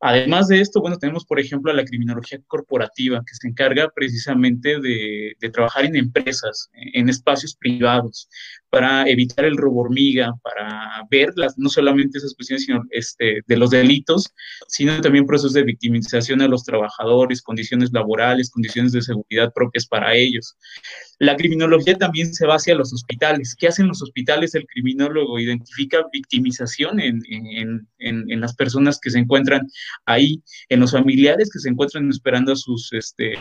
[0.00, 4.78] Además de esto, bueno, tenemos, por ejemplo, a la criminología corporativa, que se encarga precisamente
[4.80, 8.28] de, de, trabajar en empresas, en espacios privados,
[8.70, 13.56] para evitar el robo hormiga, para ver las, no solamente esas cuestiones sino, este, de
[13.56, 14.34] los delitos,
[14.66, 20.14] sino también procesos de victimización a los trabajadores, condiciones laborales, condiciones de seguridad propias para
[20.14, 20.56] ellos.
[21.18, 23.56] La criminología también se va hacia los hospitales.
[23.58, 24.54] ¿Qué hacen los hospitales?
[24.54, 29.66] El criminólogo identifica victimización en, en, en, en las personas que se encuentran
[30.04, 32.92] ahí, en los familiares que se encuentran esperando a sus...
[32.92, 33.34] Este,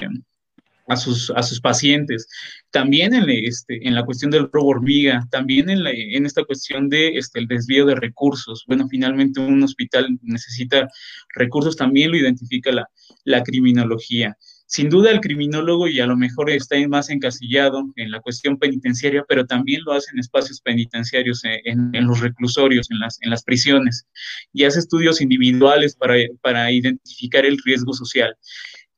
[0.88, 2.28] a sus, a sus pacientes.
[2.72, 7.18] También en, este, en la cuestión del robo hormiga, también en, en esta cuestión de
[7.18, 8.64] este, el desvío de recursos.
[8.68, 10.88] Bueno, finalmente un hospital necesita
[11.36, 12.90] recursos, también lo identifica la,
[13.24, 14.38] la criminología.
[14.70, 19.24] Sin duda el criminólogo y a lo mejor está más encasillado en la cuestión penitenciaria,
[19.26, 23.44] pero también lo hace en espacios penitenciarios, en, en los reclusorios, en las, en las
[23.44, 24.06] prisiones,
[24.52, 28.36] y hace estudios individuales para, para identificar el riesgo social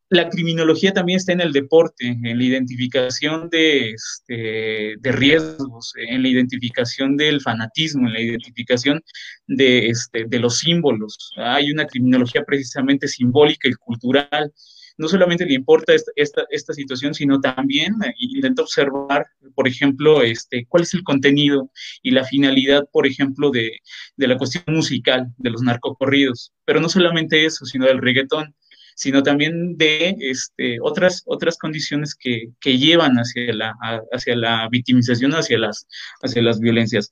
[0.10, 6.28] la criminología también está en el deporte, en la identificación de, este, riesgos, en la
[6.28, 9.04] identificación del fanatismo, en la identificación
[9.48, 11.32] de, este, de los símbolos.
[11.38, 14.52] Hay una criminología precisamente simbólica y cultural.
[14.98, 20.84] No solamente le importa esta, esta, situación, sino también intenta observar, por ejemplo, este, cuál
[20.84, 23.78] es el contenido y la finalidad, por ejemplo, de,
[24.17, 26.52] de la cuestión musical, de los narcocorridos.
[26.65, 28.56] Pero no solamente eso, sino del reggaetón
[28.99, 33.73] sino también de este, otras, otras condiciones que, que llevan hacia la,
[34.12, 35.88] hacia la victimización, hacia las,
[36.21, 37.09] hacia las violencias.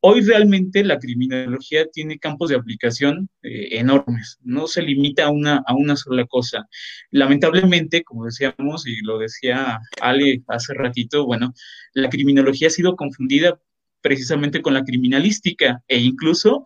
[0.00, 5.62] Hoy realmente la criminología tiene campos de aplicación eh, enormes, no se limita a una,
[5.66, 6.66] a una sola cosa.
[7.10, 11.52] Lamentablemente, como decíamos y lo decía Ale hace ratito, bueno,
[11.92, 13.60] la criminología ha sido confundida
[14.00, 16.64] precisamente con la criminalística e incluso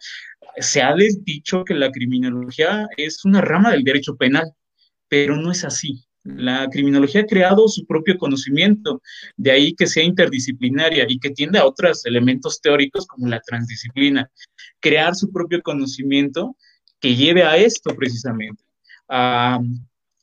[0.59, 4.53] se ha dicho que la criminología es una rama del derecho penal,
[5.11, 6.05] pero no es así.
[6.23, 9.03] La criminología ha creado su propio conocimiento,
[9.37, 14.31] de ahí que sea interdisciplinaria y que tiende a otros elementos teóricos como la transdisciplina.
[14.79, 16.57] Crear su propio conocimiento
[17.01, 18.63] que lleve a esto precisamente,
[19.09, 19.59] a,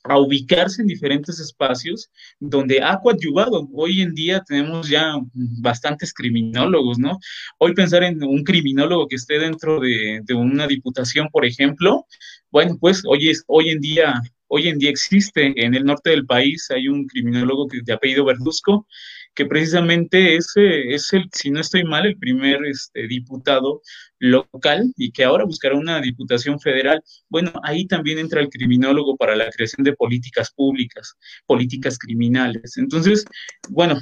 [0.10, 3.68] ubicarse en diferentes espacios donde ha coadyuvado.
[3.74, 7.20] Hoy en día tenemos ya bastantes criminólogos, ¿no?
[7.58, 12.06] Hoy pensar en un criminólogo que esté dentro de, de una diputación, por ejemplo,
[12.52, 16.26] bueno, pues hoy, es, hoy en día hoy en día existe en el norte del
[16.26, 16.70] país.
[16.72, 18.88] Hay un criminólogo de apellido Verduzco,
[19.36, 23.82] que precisamente es, es el, si no estoy mal, el primer este, diputado
[24.20, 27.04] local y que ahora buscará una diputación federal.
[27.30, 32.78] Bueno, ahí también entra el criminólogo para la creación de políticas públicas, políticas criminales.
[32.78, 33.26] Entonces,
[33.70, 34.00] bueno,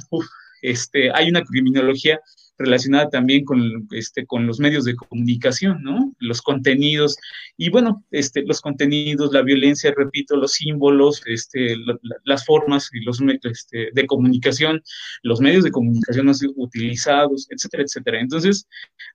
[0.62, 2.20] este, hay una criminología
[2.58, 5.82] relacionada también con, este, los medios de comunicación.
[6.18, 7.16] Los contenidos,
[7.56, 11.76] y bueno, este, los contenidos, la violencia, repito, los símbolos, este,
[12.24, 14.82] las formas y los este, de comunicación,
[15.22, 18.20] los medios de comunicación utilizados, etcétera, etcétera.
[18.20, 18.66] Entonces,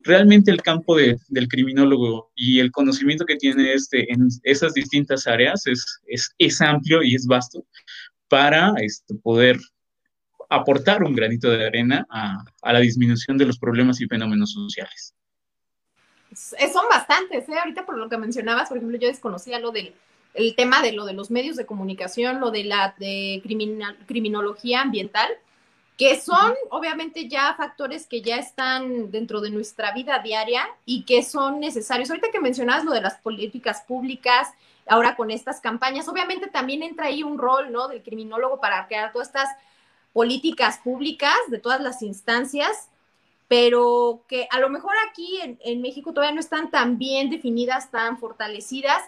[0.02, 5.66] realmente el campo de, del criminólogo y el conocimiento que tiene en esas distintas áreas
[5.68, 7.66] es, es, es amplio y es vasto
[8.28, 9.60] para este, poder
[10.52, 15.16] aportar un granito de arena a, la disminución de los problemas y fenómenos sociales.
[16.34, 17.58] Son bastantes, ¿eh?
[17.58, 19.94] ahorita por lo que mencionabas, por ejemplo, yo desconocía lo del
[20.34, 23.42] el tema de lo de los medios de comunicación, lo de la de
[24.08, 25.30] criminología ambiental,
[25.98, 31.24] que son obviamente ya factores que ya están dentro de nuestra vida diaria y que
[31.24, 32.10] son necesarios.
[32.10, 34.48] Ahorita que mencionabas lo de las políticas públicas,
[34.88, 37.90] ahora con estas campañas, obviamente también entra ahí un rol, ¿no?
[37.90, 39.50] Del criminólogo para crear todas estas
[40.14, 42.90] políticas públicas de todas las instancias,
[43.48, 48.18] pero que a lo mejor aquí en, México todavía no están tan bien definidas, tan
[48.18, 49.02] fortalecidas,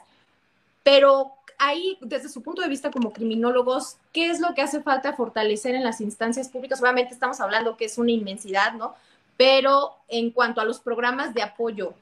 [0.83, 5.13] pero ahí, desde su punto de vista como criminólogos, ¿qué es lo que hace falta
[5.13, 6.81] fortalecer en las instancias públicas?
[6.81, 8.95] Obviamente estamos hablando que es una inmensidad, ¿no?
[9.37, 11.93] Pero en cuanto a los programas de apoyo,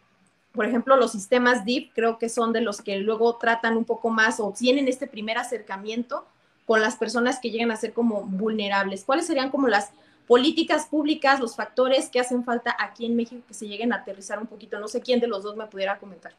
[0.54, 4.10] por ejemplo, los sistemas DIP creo que son de los que luego tratan un poco
[4.10, 6.26] más o tienen este primer acercamiento
[6.66, 9.04] con las personas que llegan a ser como vulnerables?
[9.04, 9.92] ¿Cuáles serían como las
[10.28, 14.40] políticas públicas, los factores que hacen falta aquí en México que se lleguen a aterrizar
[14.40, 14.80] un poquito?
[14.80, 16.34] No sé quién de los dos me pudiera comentar.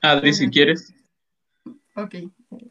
[0.00, 0.94] Adri, si quieres.
[1.94, 2.14] Ok,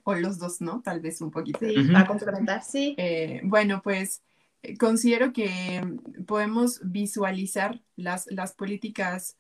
[0.04, 0.82] o los dos, ¿no?
[0.82, 1.60] Tal vez un poquito.
[1.60, 2.96] Sí, para complementar, sí.
[2.98, 4.22] Eh, bueno, pues
[4.62, 5.82] eh, considero que
[6.26, 9.36] podemos visualizar las, las políticas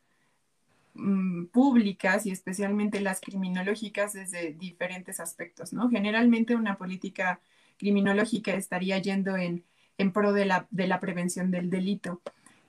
[1.52, 5.90] públicas y especialmente las criminológicas desde diferentes aspectos, ¿no?
[5.90, 7.40] Generalmente una política
[7.78, 9.64] criminológica estaría yendo en,
[9.98, 12.22] en pro de la, de la prevención del delito.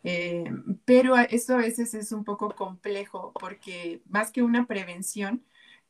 [0.05, 0.51] Eh,
[0.85, 5.43] pero esto a veces es un poco complejo porque más que una prevención,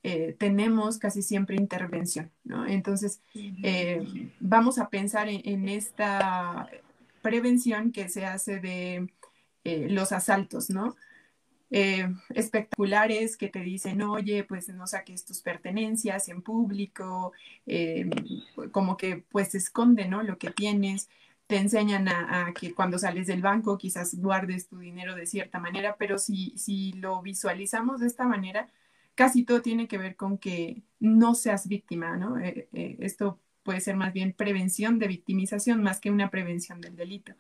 [0.05, 2.67] eh, tenemos casi siempre intervención, ¿no?
[2.67, 6.69] Entonces, eh, vamos a pensar en, esta
[7.21, 9.09] prevención que se hace de
[9.65, 10.97] los asaltos, ¿no?
[11.71, 17.33] Eh, espectaculares que te dicen, oye, pues no saques tus pertenencias en público,
[17.67, 18.09] eh,
[18.73, 20.23] como que pues esconde, ¿no?
[20.23, 21.11] Lo que tienes,
[21.47, 25.97] te enseñan a, que cuando sales del banco quizás guardes tu dinero de cierta manera,
[25.99, 28.69] pero si, si lo visualizamos de esta manera,
[29.15, 32.39] casi todo tiene que ver con que no seas víctima, ¿no?
[32.39, 32.69] Eh,
[33.01, 37.35] esto puede ser más bien prevención de victimización más que una prevención del delito.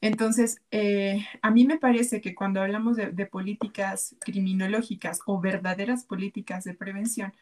[0.00, 6.64] Entonces, eh, a mí me parece que cuando hablamos de, políticas criminológicas o verdaderas políticas
[6.64, 7.32] de prevención,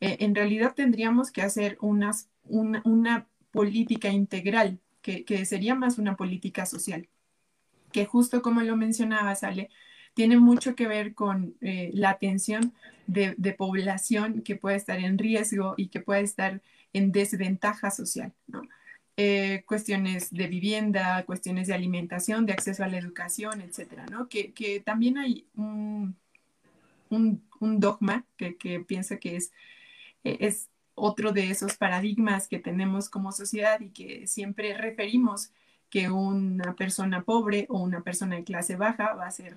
[0.00, 2.12] eh, en realidad tendríamos que hacer una,
[3.50, 7.08] política integral, que, sería más una política social,
[7.92, 9.70] que justo como lo mencionaba, Sale,
[10.14, 12.72] tiene mucho que ver con eh, la atención
[13.06, 18.32] de, de, población que puede estar en riesgo y que puede estar en desventaja social,
[18.46, 18.62] ¿no?
[19.18, 24.28] Eh, cuestiones de vivienda, cuestiones de alimentación, de acceso a la educación, etcétera, ¿no?
[24.28, 26.16] Que, también hay un,
[27.60, 29.52] dogma que, que pienso que es,
[30.22, 35.50] e, es otro de esos paradigmas que tenemos como sociedad y que siempre referimos
[35.88, 39.56] que una persona pobre o una persona de clase baja va a ser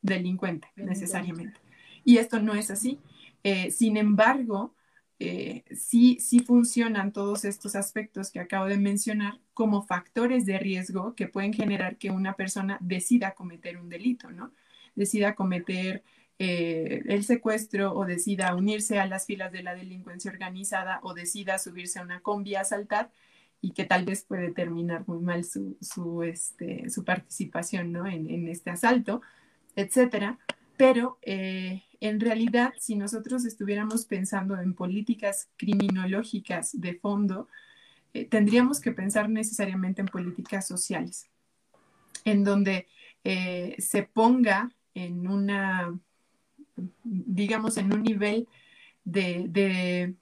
[0.00, 1.60] delincuente necesariamente.
[2.04, 2.98] Y esto no es así.
[3.42, 4.74] Eh, sin embargo,
[5.18, 11.14] eh, sí, sí funcionan todos estos aspectos que acabo de mencionar como factores de riesgo
[11.14, 14.52] que pueden generar que una persona decida cometer un delito, ¿no?
[14.94, 16.02] Decida cometer
[16.38, 21.58] eh, el secuestro o decida unirse a las filas de la delincuencia organizada o decida
[21.58, 23.10] subirse a una combi a asaltar
[23.62, 28.06] y que tal vez puede terminar muy mal su, su, este, su participación ¿no?
[28.06, 29.22] en, en, este asalto,
[29.76, 30.38] etcétera.
[30.76, 37.48] Pero eh, en realidad, si nosotros estuviéramos pensando en políticas criminológicas de fondo,
[38.12, 41.28] eh, tendríamos que pensar necesariamente en políticas sociales,
[42.24, 42.86] en donde
[43.24, 45.98] eh, se ponga en una,
[47.04, 48.48] digamos, en un nivel
[49.04, 50.14] de,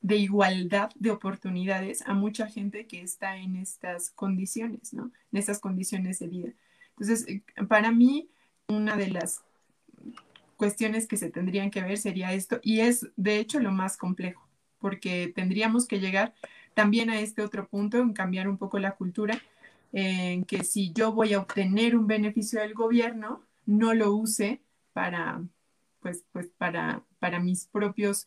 [0.00, 5.12] de, igualdad de oportunidades a mucha gente que está en estas condiciones, ¿no?
[5.32, 6.52] En estas condiciones de vida.
[6.90, 7.26] Entonces,
[7.68, 8.28] para mí,
[8.66, 9.42] una de las
[10.60, 14.46] cuestiones que se tendrían que ver sería esto, y es de hecho lo más complejo,
[14.78, 16.34] porque tendríamos que llegar
[16.74, 19.40] también a este otro punto, en cambiar un poco la cultura,
[19.94, 24.60] en que si yo voy a obtener un beneficio del gobierno, no lo use
[24.92, 25.42] para,
[26.00, 28.26] pues, pues para, para mis propios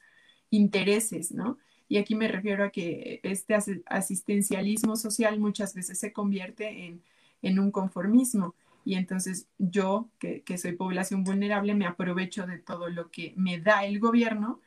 [0.50, 1.60] intereses, ¿no?
[1.88, 3.56] Y aquí me refiero a que este
[3.86, 7.04] asistencialismo social muchas veces se convierte en,
[7.44, 8.56] en un conformismo
[8.86, 13.86] y entonces yo, que, soy población vulnerable, me aprovecho de todo lo que me da
[13.86, 14.60] el gobierno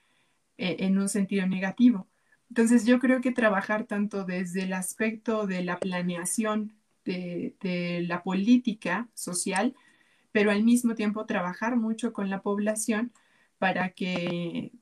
[0.59, 2.07] eh, en un sentido negativo.
[2.49, 6.73] Entonces yo creo que trabajar tanto desde el aspecto de la planeación
[7.05, 9.75] de, la política social,
[10.33, 13.13] pero al mismo tiempo trabajar mucho con la población
[13.59, 14.73] para que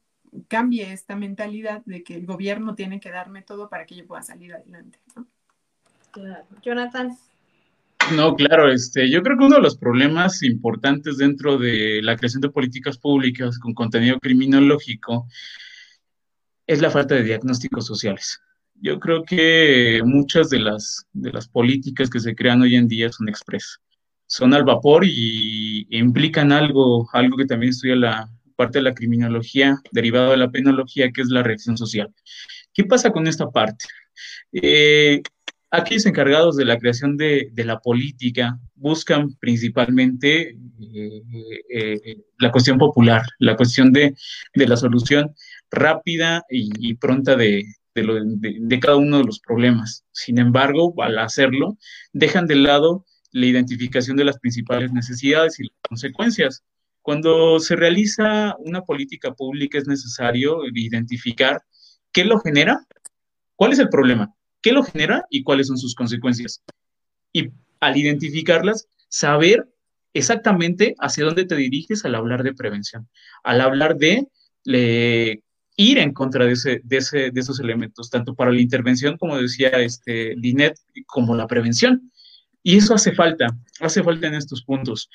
[0.48, 4.22] cambie esta mentalidad de que el gobierno tiene que darme todo para que yo pueda
[4.22, 4.98] salir adelante.
[6.12, 6.46] Claro.
[6.62, 7.16] Jonathan.
[8.12, 12.42] No, claro, este, yo creo que uno de los problemas importantes dentro de la creación
[12.42, 15.26] de políticas públicas con contenido criminológico
[16.66, 18.40] es la falta de diagnósticos sociales.
[18.74, 23.10] Yo creo que muchas de las, de las políticas que se crean hoy en día
[23.10, 23.80] son expresas,
[24.26, 29.80] son al vapor y implican algo, algo que también estudia la parte de la criminología
[29.92, 32.12] derivado de la penología, que es la reacción social.
[32.72, 33.86] ¿Qué pasa con esta parte?
[34.52, 35.22] Eh,
[35.76, 40.50] aquellos encargados de la creación de, la política buscan principalmente
[40.94, 41.22] eh,
[41.70, 44.14] eh, la cuestión popular, la cuestión de,
[44.54, 45.34] la solución
[45.70, 47.64] rápida y, pronta de,
[47.94, 50.04] de, cada uno de los problemas.
[50.12, 51.76] Sin embargo, al hacerlo,
[52.12, 56.62] dejan de lado la identificación de las principales necesidades y las consecuencias.
[57.02, 61.60] Cuando se realiza una política pública es necesario identificar
[62.12, 62.86] qué lo genera,
[63.56, 64.34] cuál es el problema,
[64.64, 66.62] qué lo genera y cuáles son sus consecuencias.
[67.34, 67.50] Y
[67.80, 69.68] al identificarlas, saber
[70.14, 73.06] exactamente hacia dónde te diriges al hablar de prevención,
[73.42, 74.26] al hablar de
[75.76, 79.68] ir en contra de, ese, de, de, esos elementos, tanto para la intervención, como decía
[79.68, 82.10] este, Linet, como la prevención.
[82.62, 83.48] Y eso hace falta,
[83.80, 85.10] hace falta en estos puntos.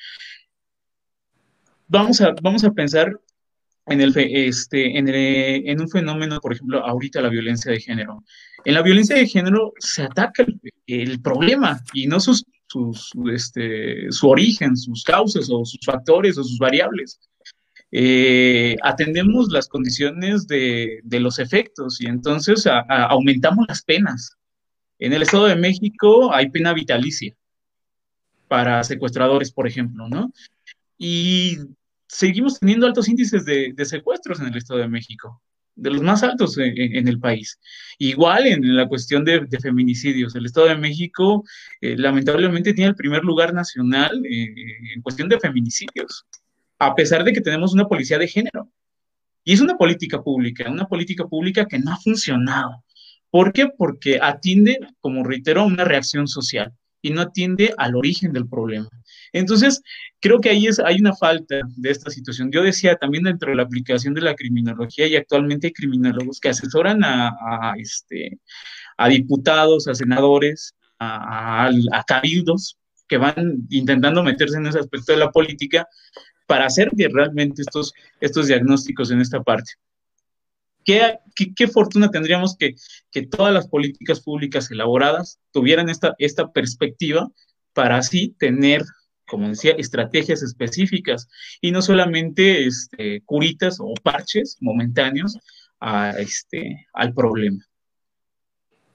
[1.88, 3.18] Vamos a, vamos a pensar
[3.86, 8.22] en, el, este, en, en, un fenómeno, por ejemplo, ahorita la violencia de género.
[8.64, 10.44] En la violencia de género se ataca
[10.86, 12.44] el, problema y no sus,
[13.32, 17.20] este, su origen, sus causas o sus factores o sus variables.
[17.92, 24.36] Eh, atendemos las condiciones de, los efectos y entonces aumentamos las penas.
[24.98, 27.34] En el Estado de México hay pena vitalicia
[28.48, 30.32] para secuestradores, por ejemplo, ¿no?
[30.98, 31.56] Y
[32.06, 35.40] seguimos teniendo altos índices de, secuestros en el Estado de México,
[35.80, 37.58] de los más altos en, el país.
[37.98, 41.42] Igual en la cuestión de, feminicidios, el Estado de México
[41.80, 44.54] eh, lamentablemente tiene el primer lugar nacional eh,
[44.94, 46.26] en cuestión de feminicidios,
[46.78, 48.70] a pesar de que tenemos una policía de género.
[49.42, 52.84] Y es una política pública, una política pública que no ha funcionado.
[53.30, 53.68] ¿Por qué?
[53.68, 58.88] Porque atiende, como reitero, una reacción social y no atiende al origen del problema.
[59.32, 59.82] Entonces,
[60.20, 62.50] creo que ahí es, hay una falta de esta situación.
[62.50, 66.48] Yo decía también dentro de la aplicación de la criminología y actualmente hay criminólogos que
[66.48, 68.38] asesoran a, este,
[68.96, 72.76] a diputados, a senadores, a, a, cabildos
[73.08, 75.88] que van intentando meterse en ese aspecto de la política
[76.46, 79.72] para hacer realmente estos, estos diagnósticos en esta parte.
[80.84, 81.18] ¿Qué,
[81.56, 82.74] qué, fortuna tendríamos que,
[83.12, 87.30] que, todas las políticas públicas elaboradas tuvieran esta, esta perspectiva
[87.72, 88.82] para así tener
[89.30, 91.28] como decía, estrategias específicas
[91.60, 95.38] y no solamente este, curitas o parches momentáneos
[95.78, 97.64] a, este, al problema.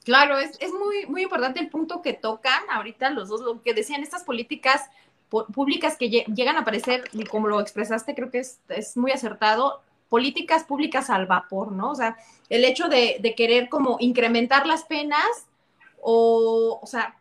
[0.03, 3.73] Claro, es, es, muy, muy importante el punto que tocan ahorita los dos, lo que
[3.73, 4.81] decían estas políticas
[5.29, 9.81] públicas que llegan a aparecer, y como lo expresaste, creo que es, es muy acertado,
[10.09, 11.91] políticas públicas al vapor, ¿no?
[11.91, 12.17] O sea,
[12.49, 15.47] el hecho de, querer como incrementar las penas
[16.01, 17.15] o, o sea,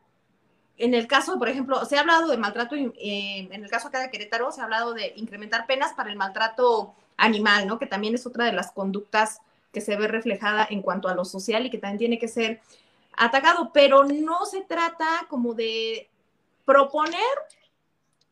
[0.76, 4.00] en el caso, por ejemplo, se ha hablado de maltrato, eh, en el caso acá
[4.00, 7.78] de Querétaro, se ha hablado de incrementar penas para el maltrato animal, ¿no?
[7.78, 9.40] Que también es otra de las conductas
[9.72, 12.60] que se ve reflejada en cuanto a lo social y que también tiene que ser
[13.16, 16.08] atacado, pero no se trata como de
[16.64, 17.20] proponer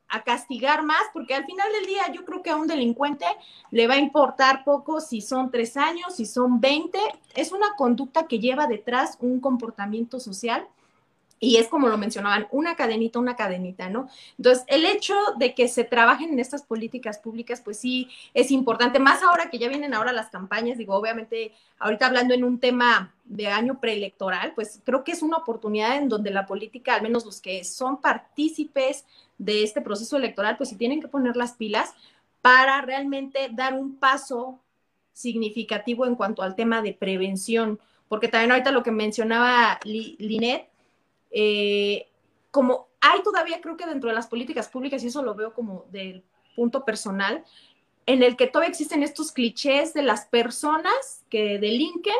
[0.08, 3.24] a castigar más, porque al final del día yo creo que a un delincuente
[3.70, 6.98] le va a importar poco si son tres años, si son veinte,
[7.34, 10.66] es una conducta que lleva detrás un comportamiento social
[11.42, 14.08] y es como lo mencionaban, una cadenita, una cadenita, ¿no?
[14.38, 19.00] Entonces, el hecho de que se trabajen en estas políticas públicas, pues sí, es importante,
[19.00, 23.12] más ahora que ya vienen ahora las campañas, digo, obviamente, ahorita hablando en un tema
[23.24, 27.24] de año preelectoral, pues creo que es una oportunidad en donde la política, al menos
[27.24, 29.04] los que son partícipes
[29.36, 31.92] de este proceso electoral, pues sí tienen que poner las pilas
[32.40, 34.60] para realmente dar un paso
[35.12, 40.68] significativo en cuanto al tema de prevención, porque también ahorita lo que mencionaba Linet,
[41.32, 42.08] eh,
[42.50, 45.86] como hay todavía, creo que dentro de las políticas públicas, y eso lo veo como
[45.90, 46.22] del
[46.54, 47.44] punto personal,
[48.06, 52.14] en el que todavía existen estos clichés de las personas que delinquen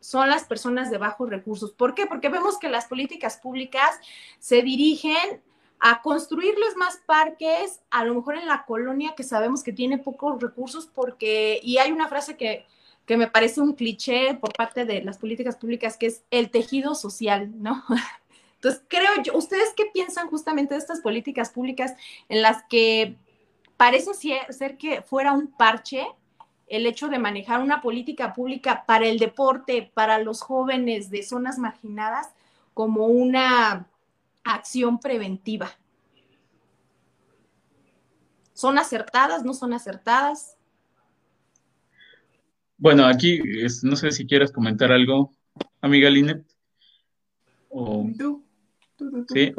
[0.00, 1.72] son las personas de bajos recursos.
[1.72, 2.06] ¿Por qué?
[2.06, 3.98] Porque vemos que las políticas públicas
[4.38, 5.40] se dirigen
[5.80, 10.40] a construirles más parques, a lo mejor en la colonia que sabemos que tiene pocos
[10.40, 12.66] recursos, porque, y hay una frase que,
[13.06, 16.94] que me parece un cliché por parte de las políticas públicas, que es el tejido
[16.94, 17.82] social, ¿no?
[18.64, 21.94] Entonces, creo yo, ¿ustedes qué piensan justamente de estas políticas públicas
[22.30, 23.18] en las que
[23.76, 24.14] parece
[24.48, 26.06] ser que fuera un parche
[26.66, 31.58] el hecho de manejar una política pública para el deporte, para los jóvenes de zonas
[31.58, 32.30] marginadas,
[32.72, 33.86] como una
[34.44, 35.70] acción preventiva?
[38.54, 39.44] ¿Son acertadas?
[39.44, 40.56] ¿No son acertadas?
[42.78, 43.42] Bueno, aquí
[43.82, 45.34] no sé si quieres comentar algo,
[45.82, 46.42] amiga Linet.
[47.68, 48.08] O...
[48.18, 48.42] ¿Tú?
[49.32, 49.52] Sí.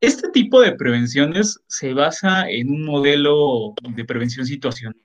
[0.00, 5.00] Este tipo de prevenciones se basa en un modelo de prevención situacional.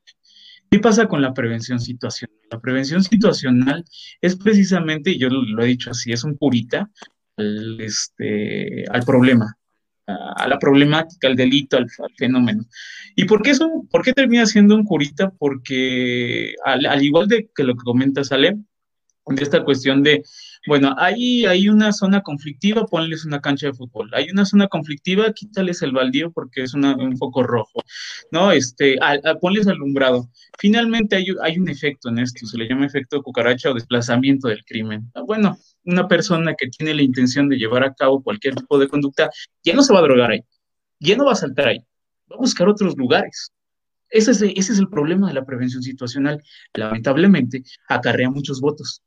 [0.70, 2.38] ¿Qué pasa con la prevención situacional?
[2.50, 3.84] La prevención situacional
[4.22, 6.90] es precisamente, yo lo he dicho así, es un purita
[7.38, 9.58] al, este, al problema,
[10.08, 11.88] a, la problemática, al delito, al,
[12.18, 12.66] fenómeno.
[13.16, 15.32] ¿Y por qué, eso, por qué termina siendo un curita?
[15.38, 18.66] Porque al, igual de que lo que comenta Salem,
[19.26, 20.24] de esta cuestión de
[20.68, 24.12] bueno, ahí hay una zona conflictiva, ponles una cancha de fútbol.
[24.14, 27.82] Hay una zona conflictiva, quítales el baldío porque es un foco rojo,
[28.32, 28.52] ¿no?
[28.52, 28.98] Este,
[29.40, 30.30] ponles alumbrado.
[30.60, 34.64] Finalmente hay, hay, un efecto en esto, se le llama efecto cucaracha o desplazamiento del
[34.64, 35.10] crimen.
[35.16, 38.88] Ah, bueno, una persona que tiene la intención de llevar a cabo cualquier tipo de
[38.88, 39.32] conducta,
[39.64, 40.44] ya no se va a drogar ahí,
[41.00, 41.80] ya no va a saltar ahí,
[42.32, 43.52] va a buscar otros lugares.
[44.10, 46.44] Ese es, ese es el problema de la prevención situacional.
[46.74, 49.02] Lamentablemente, acarrea muchos votos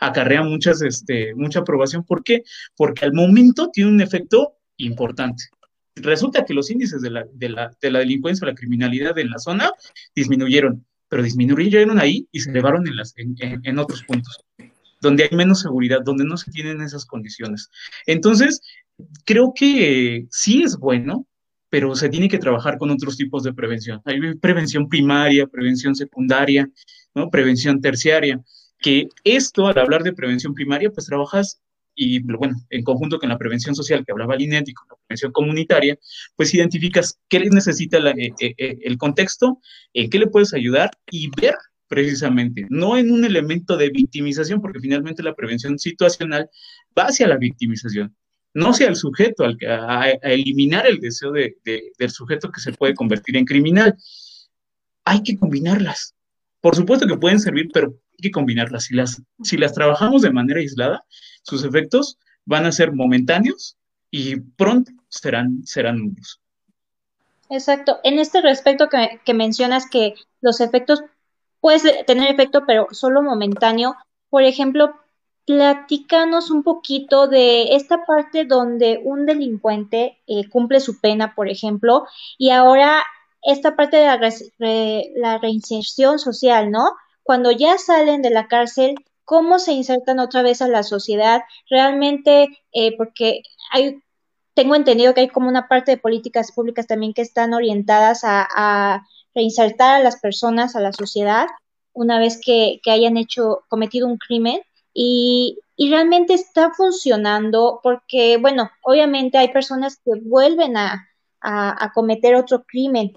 [0.00, 2.04] acarrea muchas, este, mucha aprobación.
[2.04, 2.42] ¿Por qué?
[2.76, 5.44] Porque al momento tiene un efecto importante.
[5.96, 9.30] Resulta que los índices de la, de la, de la delincuencia o la criminalidad en
[9.30, 9.70] la zona
[10.14, 14.38] disminuyeron, pero disminuyeron ahí y se elevaron en, las, en, en otros puntos,
[15.00, 17.68] donde hay menos seguridad, donde no se tienen esas condiciones.
[18.06, 18.60] Entonces,
[19.24, 21.26] creo que sí es bueno,
[21.70, 24.00] pero se tiene que trabajar con otros tipos de prevención.
[24.04, 26.70] Hay prevención primaria, prevención secundaria,
[27.14, 27.28] ¿no?
[27.30, 28.40] prevención terciaria
[28.80, 31.60] que esto, al hablar de prevención primaria, pues trabajas
[31.94, 35.32] y, bueno, en conjunto con la prevención social que hablaba Linet y con la prevención
[35.32, 35.98] comunitaria,
[36.36, 39.60] pues identificas qué necesita eh, eh, eh, el contexto,
[39.92, 41.56] en qué le puedes ayudar y ver
[41.88, 46.48] precisamente, no en un elemento de victimización, porque finalmente la prevención situacional
[46.96, 48.14] va hacia la victimización,
[48.54, 52.94] no hacia el sujeto, al, a eliminar el deseo de, del sujeto que se puede
[52.94, 53.96] convertir en criminal.
[55.04, 56.14] Hay que combinarlas.
[56.60, 58.84] Por supuesto que pueden servir, pero que combinarlas.
[58.84, 61.04] Si las, si las trabajamos de manera aislada,
[61.42, 63.76] sus efectos van a ser momentáneos
[64.10, 66.40] y pronto serán, serán nulos.
[67.50, 67.98] Exacto.
[68.04, 71.02] En este respecto que, que mencionas que los efectos,
[71.60, 73.96] puedes tener efecto, pero solo momentáneo,
[74.30, 74.94] por ejemplo,
[75.46, 82.06] platícanos un poquito de esta parte donde un delincuente eh, cumple su pena, por ejemplo,
[82.36, 83.02] y ahora
[83.42, 84.18] esta parte de la,
[85.16, 86.90] la reinserción social, ¿no?
[87.28, 88.94] Cuando ya salen de la cárcel,
[89.26, 93.98] cómo se insertan otra vez a la sociedad, realmente, eh, porque hay,
[94.54, 99.02] tengo entendido que hay como una parte de políticas públicas también que están orientadas a,
[99.34, 101.48] reinsertar a las personas a la sociedad
[101.92, 104.62] una vez que, hayan hecho, cometido un crimen.
[104.94, 111.06] Y, realmente está funcionando porque, bueno, obviamente hay personas que vuelven a,
[111.42, 113.12] a, cometer otro crimen.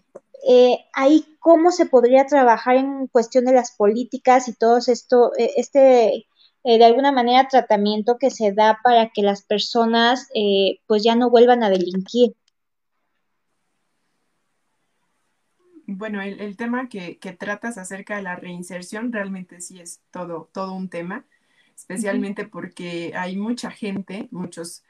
[0.47, 5.51] Eh, ahí cómo se podría trabajar en cuestión de las políticas y todo esto, eh,
[5.57, 6.27] este,
[6.63, 10.27] eh, de alguna manera, tratamiento que se da para que las personas
[10.87, 12.35] pues ya no vuelvan a delinquir.
[15.87, 20.89] Bueno, el, tema que, tratas acerca de la reinserción realmente sí es todo, todo un
[20.89, 21.25] tema,
[21.75, 24.83] especialmente porque hay mucha gente, muchos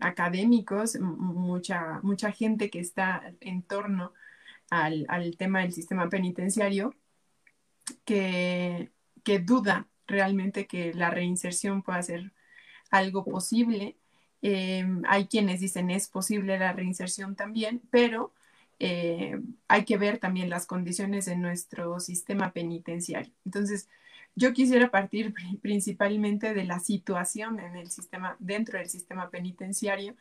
[0.00, 4.12] académicos, mucha, mucha gente que está en torno
[4.70, 6.94] al, tema del sistema penitenciario
[8.04, 8.90] que,
[9.44, 12.32] duda realmente que la reinserción pueda ser
[12.90, 13.96] algo posible.
[14.42, 18.32] Em, hay quienes dicen es posible la reinserción también, pero
[18.78, 23.32] eh, hay que ver también las condiciones de nuestro sistema penitenciario.
[23.44, 23.88] Entonces,
[24.36, 30.14] yo quisiera partir principalmente de la situación en el sistema, dentro del sistema penitenciario,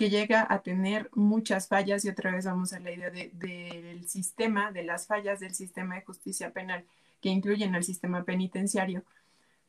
[0.00, 4.72] que llega a tener muchas fallas y otra vez vamos a la idea del sistema,
[4.72, 6.86] de las fallas del sistema de justicia penal
[7.20, 9.04] que incluyen al sistema penitenciario.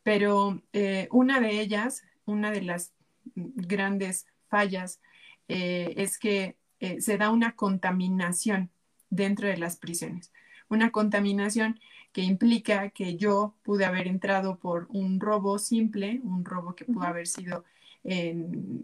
[0.03, 2.93] Pero eh, una de ellas, una de las
[3.35, 5.01] grandes fallas
[5.49, 8.69] eh, es que eh, se da una contaminación
[9.09, 10.31] dentro de las prisiones.
[10.69, 11.77] Una contaminación
[12.13, 17.03] que implica que yo pude haber entrado por un robo simple, un robo que pudo
[17.03, 17.65] haber sido
[18.03, 18.83] en,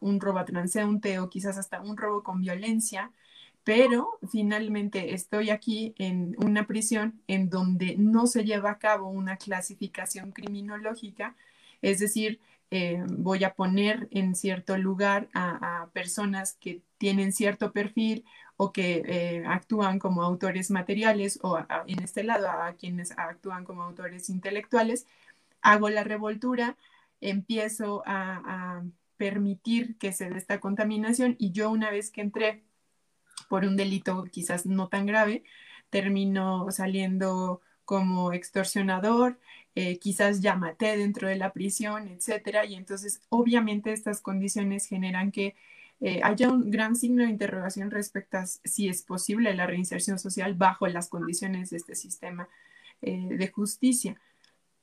[0.00, 3.10] un robo transeúnte o quizás hasta un robo con violencia,
[3.64, 9.36] pero finalmente estoy aquí en una prisión en donde no se lleva a cabo una
[9.36, 11.34] clasificación criminológica,
[11.80, 12.40] es decir,
[12.70, 18.24] eh, voy a poner en cierto lugar a, personas que tienen cierto perfil
[18.56, 23.82] o que eh, actúan como autores materiales o en este lado a quienes actúan como
[23.82, 25.06] autores intelectuales,
[25.62, 26.76] hago la revoltura,
[27.24, 28.82] empiezo a,
[29.16, 32.64] permitir que se dé esta contaminación y yo una vez que entré
[33.48, 35.44] por un delito quizás no tan grave,
[35.88, 39.38] termino saliendo como extorsionador,
[39.76, 42.64] eh, quizás ya maté dentro de la prisión, etcétera.
[42.66, 45.54] Y entonces, obviamente, estas condiciones generan que
[46.00, 50.54] eh, haya un gran signo de interrogación respecto a si es posible la reinserción social
[50.54, 52.48] bajo las condiciones de este sistema
[53.00, 54.20] eh, de justicia.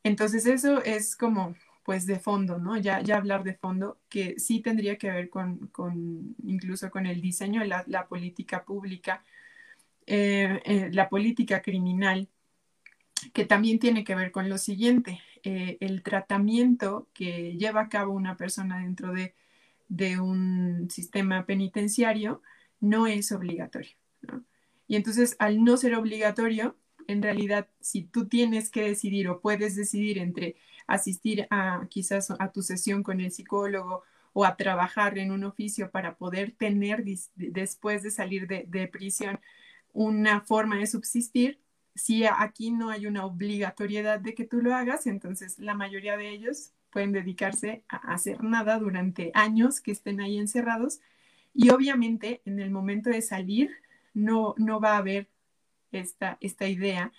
[0.04, 1.56] Entonces, eso es como
[1.92, 2.78] pues de fondo, ¿no?
[2.78, 5.70] Ya, ya hablar de fondo, que sí tendría que ver con,
[6.42, 9.26] incluso con el diseño de la, política pública,
[10.06, 12.30] eh, eh, la política criminal,
[13.34, 18.14] que también tiene que ver con lo siguiente, eh, el tratamiento que lleva a cabo
[18.14, 19.36] una persona dentro de,
[19.90, 22.42] de un sistema penitenciario
[22.80, 24.46] no es obligatorio, ¿no?
[24.88, 26.78] Y entonces, al no ser obligatorio,
[27.08, 30.56] en realidad, si tú tienes que decidir o puedes decidir entre
[30.88, 35.92] asistir a quizás a tu sesión con el psicólogo o a trabajar en un oficio
[35.92, 37.04] para poder tener
[37.36, 39.40] después de salir de, prisión
[39.94, 41.60] una forma de subsistir,
[41.96, 46.30] si aquí no hay una obligatoriedad de que tú lo hagas, entonces la mayoría de
[46.30, 51.02] ellos pueden dedicarse a hacer nada durante años que estén ahí encerrados.
[51.54, 53.72] Y obviamente en el momento de salir
[54.14, 55.28] no, no va a haber
[55.92, 57.12] esta, esta idea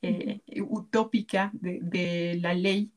[0.00, 2.92] eh, utópica de, la ley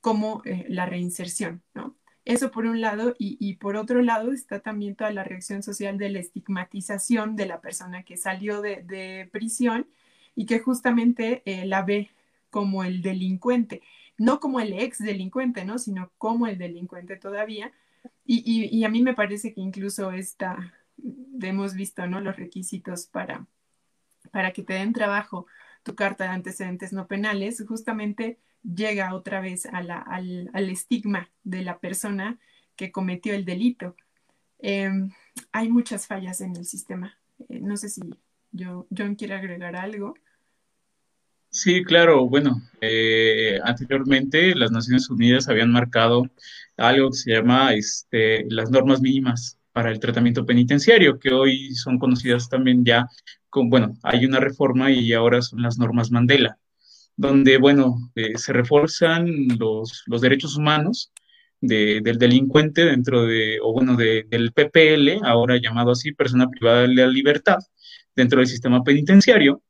[0.00, 1.96] como eh, la reinserción, ¿no?
[2.24, 6.10] Eso por un lado, y, por otro lado está también toda la reacción social de
[6.10, 9.88] la estigmatización de la persona que salió de, prisión
[10.36, 12.10] y que justamente eh, la ve
[12.50, 13.82] como el delincuente,
[14.16, 15.78] no como el ex delincuente, ¿no?
[15.78, 17.72] Sino como el delincuente todavía.
[18.24, 20.74] Y, y a mí me parece que incluso está,
[21.40, 22.20] hemos visto, ¿no?
[22.20, 23.46] Los requisitos para,
[24.30, 25.46] para que te den trabajo
[25.82, 32.38] tu carta de antecedentes no penales, justamente llega otra vez al, estigma de la persona
[32.76, 33.96] que cometió el delito.
[34.58, 35.10] Em,
[35.52, 37.16] hay muchas fallas en el sistema.
[37.48, 38.02] Eh, no sé si
[38.52, 40.14] yo, John quiere agregar algo.
[41.50, 42.28] Sí, claro.
[42.28, 46.30] Bueno, eh, anteriormente las Naciones Unidas habían marcado
[46.76, 51.98] algo que se llama este, las normas mínimas para el tratamiento penitenciario, que hoy son
[51.98, 53.06] conocidas también ya
[53.48, 56.58] con, bueno, hay una reforma y ahora son las normas Mandela
[57.20, 59.26] donde, bueno, eh, se refuerzan
[59.58, 61.12] los, derechos humanos
[61.60, 67.06] del delincuente dentro de, o bueno, del PPL, ahora llamado así, persona privada de la
[67.08, 67.58] libertad,
[68.16, 69.62] dentro del sistema penitenciario,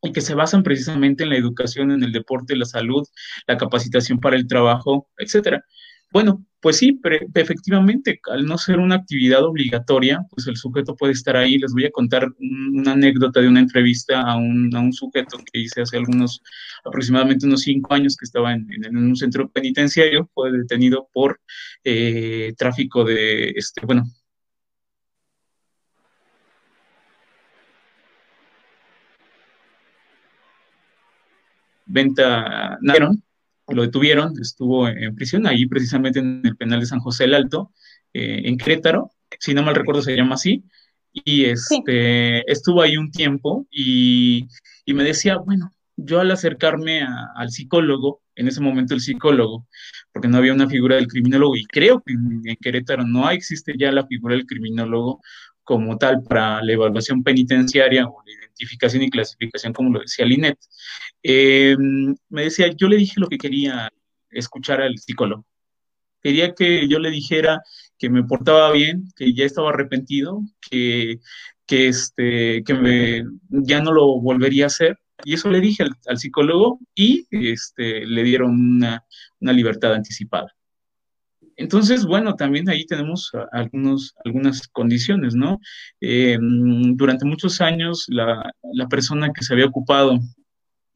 [0.00, 3.04] y que se basan precisamente en la educación, en el deporte, la salud,
[3.48, 5.64] la capacitación para el trabajo, etcétera.
[6.16, 11.12] Bueno, pues sí, pero efectivamente, al no ser una actividad obligatoria, pues el sujeto puede
[11.12, 11.58] estar ahí.
[11.58, 15.98] Les voy a contar una anécdota de una entrevista a un, sujeto que hice hace
[15.98, 16.42] algunos,
[16.86, 21.38] aproximadamente unos cinco años, que estaba en, un centro penitenciario, fue detenido por
[21.84, 24.04] eh, tráfico de, este, bueno,
[31.86, 33.10] venta, ¿no?
[33.68, 37.72] Lo detuvieron, estuvo en prisión, ahí precisamente en el penal de San José el Alto,
[38.12, 39.10] eh, en Querétaro,
[39.40, 40.64] si no mal recuerdo se llama así,
[41.12, 44.46] y este, estuvo ahí un tiempo y,
[44.84, 47.00] y me decía, bueno, yo al acercarme
[47.34, 49.66] al psicólogo, en ese momento el psicólogo,
[50.12, 53.90] porque no había una figura del criminólogo, y creo que en, Querétaro no existe ya
[53.92, 55.20] la figura del criminólogo
[55.66, 60.58] como tal para la evaluación penitenciaria o la identificación y clasificación, como lo decía Linet.
[61.22, 63.90] Em, me decía, yo le dije lo que quería
[64.30, 65.44] escuchar al psicólogo.
[66.22, 67.62] Quería que yo le dijera
[67.98, 70.40] que me portaba bien, que ya estaba arrepentido,
[70.70, 71.20] que,
[71.66, 76.18] que, este, que me, ya no lo volvería a hacer y eso le dije al,
[76.18, 79.02] psicólogo y este, le dieron una,
[79.40, 80.54] libertad anticipada.
[81.56, 85.58] Entonces, bueno, también ahí tenemos algunos, algunas condiciones, ¿no?
[86.00, 90.20] Eh, durante muchos años, la, la, persona que se había ocupado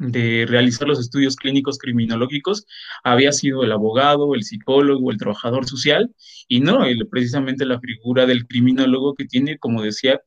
[0.01, 2.67] de realizar los estudios clínicos criminológicos
[3.05, 6.15] había sido el abogado, el psicólogo, el trabajador social,
[6.49, 6.81] y no
[7.11, 10.21] precisamente la figura del criminólogo que tiene, como decía,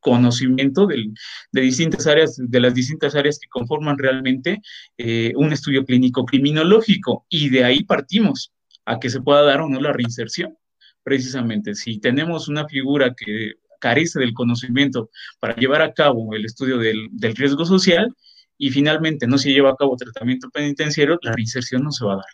[0.00, 4.62] conocimiento de distintas áreas, de las distintas áreas que conforman realmente
[4.96, 7.26] eh, un estudio clínico criminológico.
[7.28, 8.52] Y de ahí partimos
[8.90, 10.56] a que se pueda dar o no la reinserción.
[11.02, 16.76] Precisamente, si tenemos una figura que carece del conocimiento para llevar a cabo el estudio
[16.78, 18.14] del, riesgo social
[18.58, 22.16] y finalmente no se lleva a cabo tratamiento penitenciario, la reinserción no se va a
[22.16, 22.32] dar.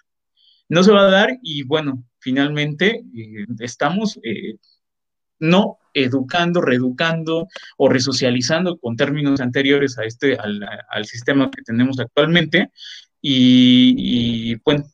[0.68, 4.56] No se va a dar y bueno, finalmente eh, estamos eh,
[5.38, 12.70] no educando, reeducando o resocializando con términos anteriores a este, al, sistema que tenemos actualmente.
[13.20, 14.84] Y, bueno,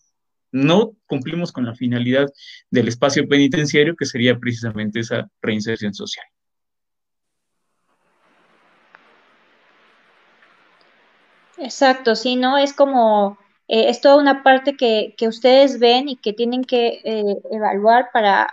[0.52, 2.26] no cumplimos con la finalidad
[2.70, 6.26] del espacio penitenciario, que sería precisamente esa reinserción social.
[11.62, 12.58] Exacto, sí, ¿no?
[12.58, 13.38] Es como,
[13.68, 18.48] eh, es toda una parte que, ustedes ven y que tienen que eh, evaluar para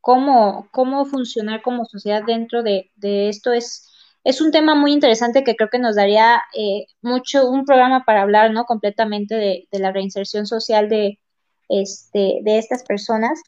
[0.00, 3.89] cómo, cómo funcionar como sociedad dentro de, esto es,
[4.24, 8.22] es un tema muy interesante que creo que nos daría eh, mucho un programa para
[8.22, 8.64] hablar, ¿no?
[8.64, 11.18] Completamente de, la reinserción social de,
[11.68, 13.40] este, de estas personas.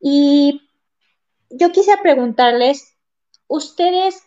[0.00, 0.62] Y
[1.50, 2.96] yo quisiera preguntarles,
[3.48, 4.22] ustedes,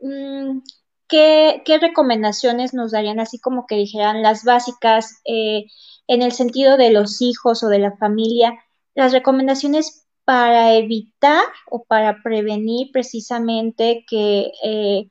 [0.00, 0.60] mm,
[1.08, 5.66] ¿qué, recomendaciones nos darían, así como que dijeran las básicas eh,
[6.06, 8.54] en el sentido de los hijos o de la familia,
[8.94, 15.10] las recomendaciones para evitar o para prevenir precisamente que eh,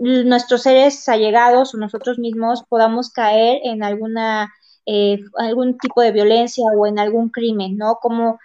[0.00, 4.50] nuestros seres allegados o nosotros mismos podamos caer en alguna
[4.86, 7.96] eh, algún tipo de violencia o en algún crimen, ¿no?
[8.00, 8.40] Como,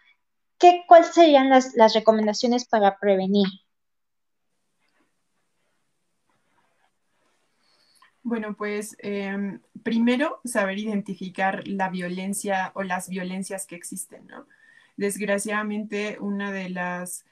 [0.59, 3.47] ¿qué, ¿cuáles serían las, recomendaciones para prevenir?
[8.21, 14.45] Bueno, pues em, primero saber identificar la violencia o las violencias que existen, ¿no?
[14.97, 17.25] Desgraciadamente, una de las,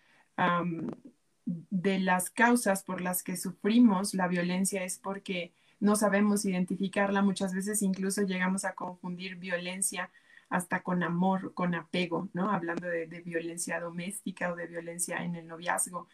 [1.46, 7.22] de las causas por las que sufrimos la violencia es porque no sabemos identificarla.
[7.22, 10.10] Muchas veces incluso llegamos a confundir violencia
[10.50, 12.52] hasta con amor, con apego, ¿no?
[12.52, 16.08] Hablando de, violencia doméstica o de violencia en el noviazgo.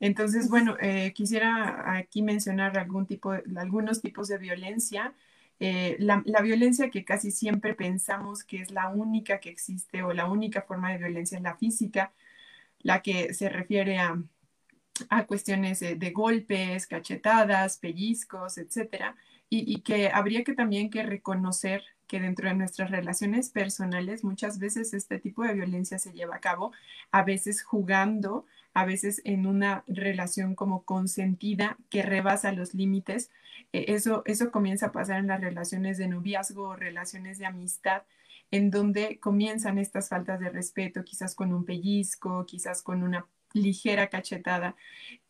[0.00, 5.14] Entonces, bueno, eh, quisiera aquí mencionar algún tipo algunos tipos de violencia
[5.60, 10.26] eh, la, violencia que casi siempre pensamos que es la única que existe o la
[10.26, 12.12] única forma de violencia es la física,
[12.80, 14.20] la que se refiere a,
[15.26, 19.16] cuestiones de, golpes, cachetadas, pellizcos, etcétera,
[19.50, 24.92] y, que habría que también que reconocer que dentro de nuestras relaciones personales muchas veces
[24.94, 26.72] este tipo de violencia se lleva a cabo,
[27.12, 33.30] a veces jugando, a veces en una relación como consentida que rebasa los límites.
[33.72, 38.02] E, eso, eso comienza a pasar en las relaciones de noviazgo o relaciones de amistad,
[38.50, 44.08] en donde comienzan estas faltas de respeto, quizás con un pellizco, quizás con una ligera
[44.08, 44.76] cachetada,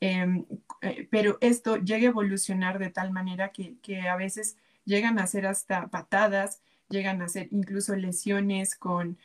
[0.00, 0.44] em,
[0.82, 5.46] eh, pero esto llega a evolucionar de tal manera que, a veces llegan a ser
[5.46, 9.18] hasta patadas, llegan a ser incluso lesiones con,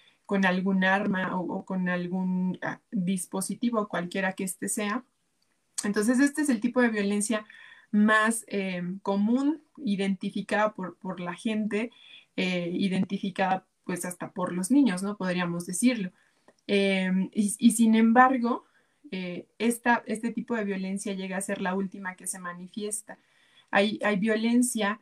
[0.45, 5.03] algún arma o, con algún ah, dispositivo, cualquiera que este sea.
[5.83, 7.45] Entonces, este es el tipo de violencia
[7.91, 11.91] más eh, común, identificada por, la gente,
[12.35, 15.17] eh, identificada pues hasta por los niños, ¿no?
[15.17, 16.11] Podríamos decirlo.
[16.67, 18.65] Em, y, sin embargo,
[19.11, 23.17] eh, este tipo de violencia llega a ser la última que se manifiesta.
[23.71, 24.99] Hay, hay violencia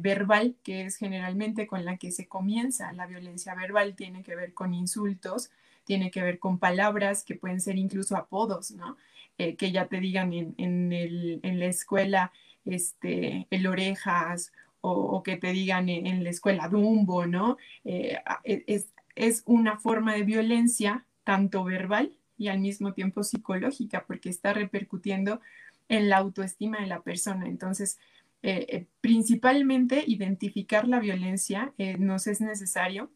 [0.00, 2.94] verbal, que es generalmente con la que se comienza.
[2.94, 5.50] La violencia verbal tiene que ver con insultos,
[5.84, 8.96] tiene que ver con palabras que pueden ser incluso apodos, ¿no?
[9.38, 12.32] Eh, que ya te digan en, la escuela
[12.64, 17.58] este, el orejas o, que te digan en, la escuela Dumbo, ¿no?
[17.84, 24.04] Eh, e, es, es una forma de violencia tanto verbal y al mismo tiempo psicológica,
[24.06, 25.40] porque está repercutiendo
[25.88, 27.46] en la autoestima de la persona.
[27.46, 27.98] Entonces,
[28.42, 33.10] eh, eh, principalmente identificar la violencia nos es necesario.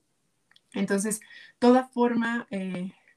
[0.72, 1.20] Entonces,
[1.58, 2.46] toda forma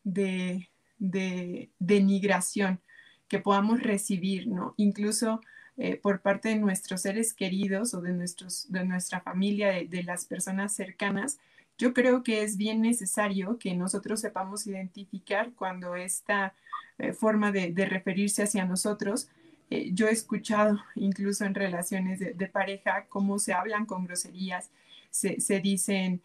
[0.03, 2.81] de, de denigración
[3.27, 4.73] que podamos recibir, ¿no?
[4.77, 5.41] Incluso
[5.75, 10.25] eh, por parte de nuestros seres queridos o de, nuestros, de nuestra familia, de, las
[10.25, 11.39] personas cercanas,
[11.77, 16.53] yo creo que es bien necesario que nosotros sepamos identificar cuando esta
[16.97, 19.29] eh, forma de, referirse hacia nosotros,
[19.69, 24.69] eh, yo he escuchado incluso en relaciones de, pareja cómo se hablan con groserías,
[25.09, 26.21] se, se dicen,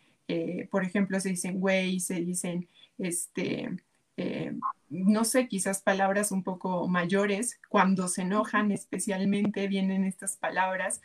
[0.71, 2.69] por ejemplo, se dicen güey, se dicen,
[2.99, 3.71] este,
[4.19, 4.53] eh,
[4.91, 11.01] no sé, quizás palabras un poco mayores, cuando se enojan especialmente vienen estas palabras,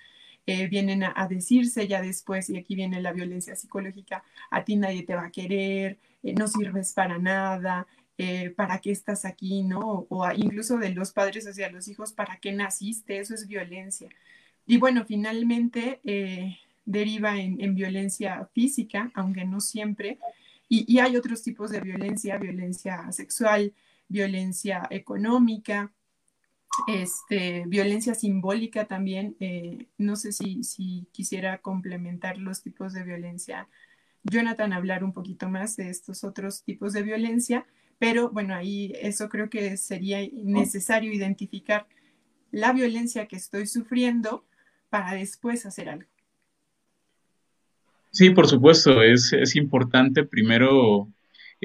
[0.45, 5.03] eh, vienen a, decirse ya después, y aquí viene la violencia psicológica, a ti nadie
[5.03, 7.87] te va a querer, eh, no sirves para nada,
[8.55, 9.63] ¿para qué estás aquí?
[9.63, 10.05] ¿no?
[10.09, 13.19] O incluso de los padres hacia los hijos, ¿para qué naciste?
[13.19, 14.07] Eso es violencia.
[14.65, 15.99] Y bueno, finalmente
[16.85, 20.19] deriva en violencia física, aunque no siempre,
[20.75, 23.73] y, hay otros tipos de violencia, violencia sexual,
[24.07, 25.91] violencia económica,
[26.87, 29.35] este, violencia simbólica también.
[29.39, 33.67] Eh, no sé si, si, quisiera complementar los tipos de violencia.
[34.23, 37.65] Jonathan, hablar un poquito más de estos otros tipos de violencia,
[37.99, 41.87] pero bueno, ahí eso creo que sería necesario identificar
[42.51, 44.45] la violencia que estoy sufriendo
[44.89, 46.09] para después hacer algo.
[48.11, 51.07] Sí, por supuesto, es, es importante primero,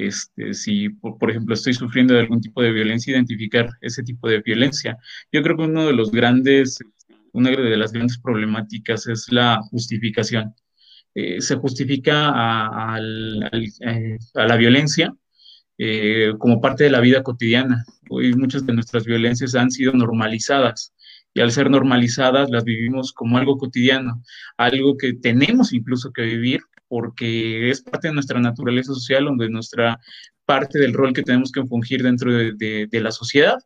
[0.07, 4.41] este, si por, ejemplo estoy sufriendo de algún tipo de violencia, identificar ese tipo de
[4.41, 4.97] violencia.
[5.33, 6.79] Yo creo que uno de los grandes,
[7.33, 10.55] una de las grandes problemáticas es la justificación.
[11.15, 15.15] Eh, se justifica a, eh, la violencia
[15.79, 17.85] eh, como parte de la vida cotidiana.
[18.11, 20.95] Hoy muchas de nuestras violencias han sido normalizadas
[21.35, 24.23] y al ser normalizadas las vivimos como algo cotidiano,
[24.57, 29.51] algo que tenemos incluso que vivir porque es parte de nuestra naturaleza social, o de
[29.51, 29.99] nuestra
[30.45, 33.59] parte del rol que tenemos que fungir dentro de, de la sociedad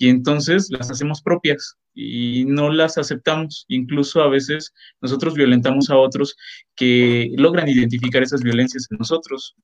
[0.00, 3.66] y entonces las hacemos propias y no las aceptamos.
[3.68, 4.72] Incluso a veces
[5.02, 6.36] nosotros violentamos a otros
[6.74, 9.54] que logran identificar esas violencias en nosotros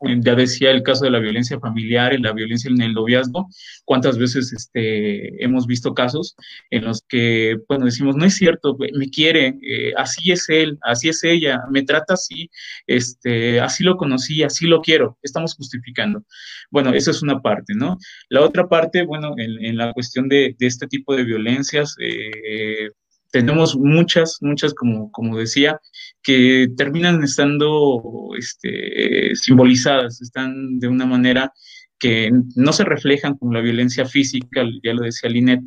[0.00, 3.48] ya decía el caso de la violencia familiar, en la violencia en el noviazgo,
[3.84, 6.36] cuántas veces este, hemos visto casos
[6.70, 11.08] en los que, bueno, decimos, no es cierto, me quiere, eh, así es él, así
[11.08, 12.50] es ella, me trata así,
[12.86, 16.24] este, así lo conocí, así lo quiero, estamos justificando.
[16.70, 17.98] Bueno, esa es una parte, ¿no?
[18.28, 22.90] La otra parte, bueno, en, la cuestión de, este tipo de violencias, eh,
[23.30, 25.80] tenemos muchas, muchas, como, como decía,
[26.22, 31.52] que terminan estando este, simbolizadas, están de una manera
[31.98, 35.60] que no se reflejan como la violencia física, ya lo decía Linet,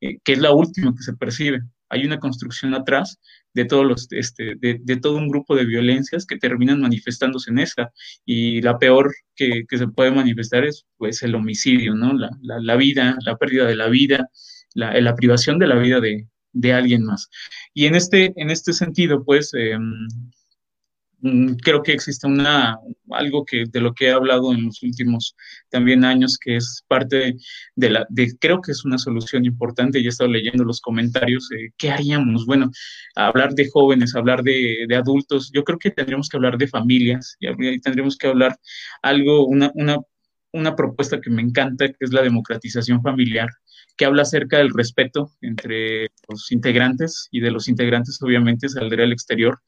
[0.00, 1.60] eh, que es la última que se percibe.
[1.90, 3.20] Hay una construcción atrás
[3.52, 7.92] de, todos los, este, de, todo un grupo de violencias que terminan manifestándose en esa.
[8.24, 12.14] Y la peor que, se puede manifestar es pues, el homicidio, ¿no?
[12.14, 14.28] La, la, vida, la pérdida de la vida,
[14.74, 17.28] la, la privación de la vida de, de alguien más.
[17.74, 20.08] Y en este, en este sentido, pues, em,
[21.20, 22.78] mm, creo que existe una,
[23.10, 25.34] algo que, de lo que he hablado en los últimos
[25.70, 27.36] también años, que es parte
[27.76, 31.48] de la, de, creo que es una solución importante, y he estado leyendo los comentarios,
[31.78, 32.46] ¿qué haríamos?
[32.46, 32.70] Bueno,
[33.16, 37.36] hablar de jóvenes, hablar de, de, adultos, yo creo que tendríamos que hablar de familias,
[37.40, 38.58] y tendríamos que hablar
[39.02, 39.98] algo, una, una,
[40.52, 43.48] una propuesta que me encanta, que es la democratización familiar,
[43.96, 49.12] que habla acerca del respeto entre los integrantes y de los integrantes obviamente saldrá al
[49.12, 49.60] exterior,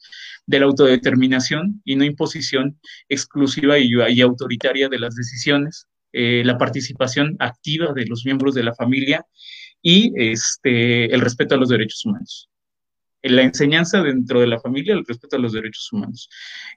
[0.46, 7.36] de la autodeterminación y no imposición exclusiva y, autoritaria de las decisiones, eh, la participación
[7.38, 9.26] activa de los miembros de la familia
[9.82, 12.48] y este, el respeto a los derechos humanos.
[13.22, 16.28] La enseñanza dentro de la familia, el respeto a los derechos humanos.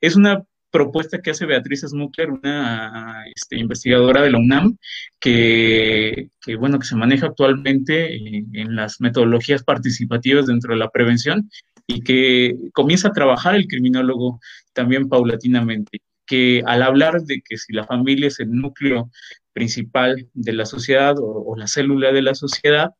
[0.01, 4.77] Es una propuesta que hace Beatriz Smucker, una este, investigadora de la UNAM,
[5.19, 11.49] que, bueno, que se maneja actualmente en, las metodologías participativas dentro de la prevención
[11.87, 14.39] y que comienza a trabajar el criminólogo
[14.73, 19.09] también paulatinamente, que al hablar de que si la familia es el núcleo
[19.53, 22.91] principal de la sociedad o la célula de la sociedad,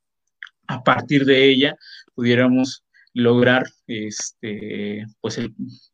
[0.68, 1.76] a partir de ella
[2.14, 5.40] pudiéramos lograr este, pues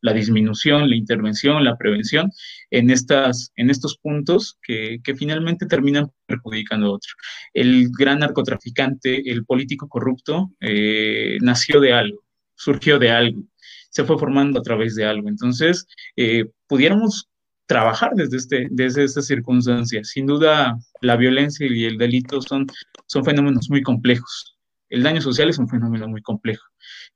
[0.02, 2.30] la disminución, la intervención, la prevención
[2.70, 7.10] en, estas, en estos puntos que, finalmente terminan perjudicando a otro.
[7.54, 13.42] El gran narcotraficante, el político corrupto, eh, nació de algo surgió de algo,
[13.90, 15.28] se fue formando a través de algo.
[15.28, 15.86] Entonces,
[16.16, 17.28] eh, pudiéramos
[17.66, 20.08] trabajar desde, este, desde estas circunstancias.
[20.08, 22.66] Sin duda, la violencia y el delito son,
[23.06, 24.55] son fenómenos muy complejos.
[24.88, 26.64] El daño social es un fenómeno muy complejo,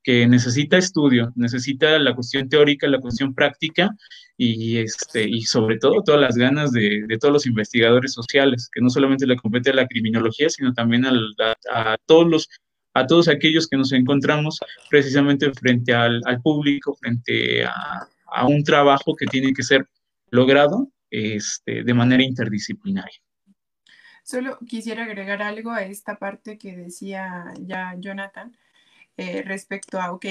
[0.03, 3.91] que necesita estudio, necesita la cuestión teórica, la cuestión práctica
[4.37, 8.91] y, este, y sobre todo todas las ganas de, todos los investigadores sociales, que no
[8.91, 12.49] solamente le compete a la criminología, sino también a, todos los
[12.93, 14.59] a todos aquellos que nos encontramos
[14.89, 19.87] precisamente frente al, al público, frente a, a, un trabajo que tiene que ser
[20.31, 23.21] logrado este, de manera interdisciplinaria.
[24.31, 28.57] Solo quisiera agregar algo a esta parte que decía ya Jonathan
[29.17, 30.25] eh, respecto a, ok,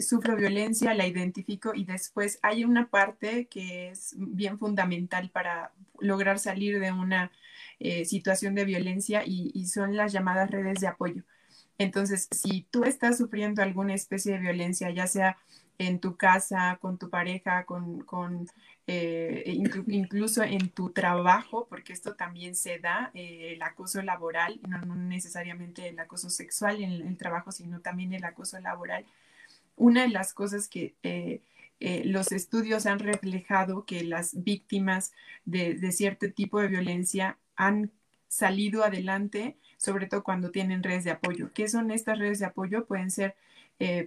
[0.00, 6.38] sufro violencia, la identifico y después hay una parte que es bien fundamental para lograr
[6.38, 7.32] salir de una
[7.80, 11.24] eh, situación de violencia y, y son las llamadas redes de apoyo.
[11.76, 15.38] Entonces, si tú estás sufriendo alguna especie de violencia, ya sea
[15.78, 18.46] en tu casa, con tu pareja, con, con
[18.92, 19.44] eh,
[19.86, 25.90] incluso en tu trabajo, porque esto también se da, eh, el acoso laboral, no, necesariamente
[25.90, 29.06] el acoso sexual en el, trabajo, sino también el acoso laboral.
[29.76, 31.40] Una de las cosas que eh,
[32.04, 35.12] los estudios han reflejado que las víctimas
[35.44, 37.92] de, cierto tipo de violencia han
[38.26, 41.52] salido adelante, sobre todo cuando tienen redes de apoyo.
[41.54, 42.86] ¿Qué son estas redes de apoyo?
[42.86, 43.36] Pueden ser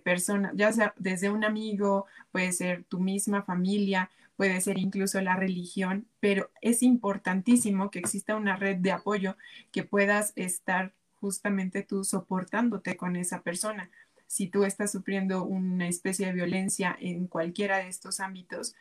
[0.04, 5.36] personas, ya sea desde un amigo, puede ser tu misma familia, puede ser incluso la
[5.36, 9.38] religión, pero es importantísimo que exista una red de apoyo
[9.72, 13.90] que puedas estar justamente tú soportándote con esa persona.
[14.28, 18.76] Si tú estás sufriendo una especie de violencia en cualquiera de estos ámbitos,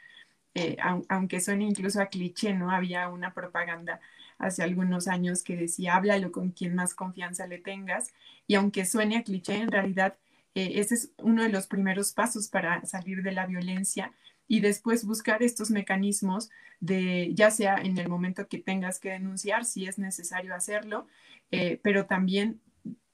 [0.55, 0.77] eh,
[1.09, 2.71] aunque suene incluso a cliché, ¿no?
[2.71, 4.01] Había una propaganda
[4.39, 8.13] hace algunos años que decía, háblalo con quien más confianza le tengas,
[8.47, 10.17] y aunque suene a cliché, en realidad
[10.55, 14.13] eh, ese es uno de los primeros pasos para salir de la violencia
[14.53, 19.65] y después buscar estos mecanismos de, ya sea en el momento que tengas que denunciar,
[19.65, 21.07] si es necesario hacerlo,
[21.51, 22.61] eh, pero también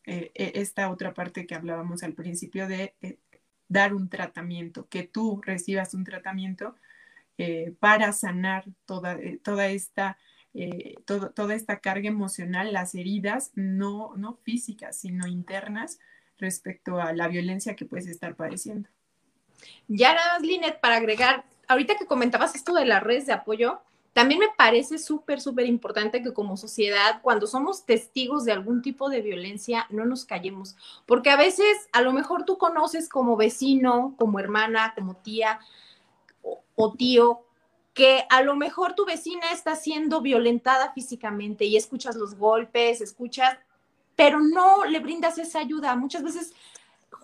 [0.04, 2.92] eh, e, esta otra parte que hablábamos al principio de
[3.68, 6.74] dar un tratamiento, que tú recibas un tratamiento
[7.78, 10.18] para sanar toda, toda esta...
[11.06, 16.00] toda esta carga emocional, las heridas, no, no físicas, sino internas,
[16.36, 18.88] respecto a la violencia que puedes estar padeciendo.
[19.88, 23.80] Ya nada más, Linet, para agregar, ahorita que comentabas esto de las redes de apoyo,
[24.12, 29.08] también me parece súper, súper importante que como sociedad, cuando somos testigos de algún tipo
[29.08, 34.14] de violencia, no nos callemos, porque a veces a lo mejor tú conoces como vecino,
[34.18, 35.60] como hermana, como tía
[36.42, 37.44] o, o tío,
[37.94, 43.58] que a lo mejor tu vecina está siendo violentada físicamente y escuchas los golpes, escuchas
[44.18, 45.94] pero no le brindas esa ayuda.
[45.94, 46.52] Muchas veces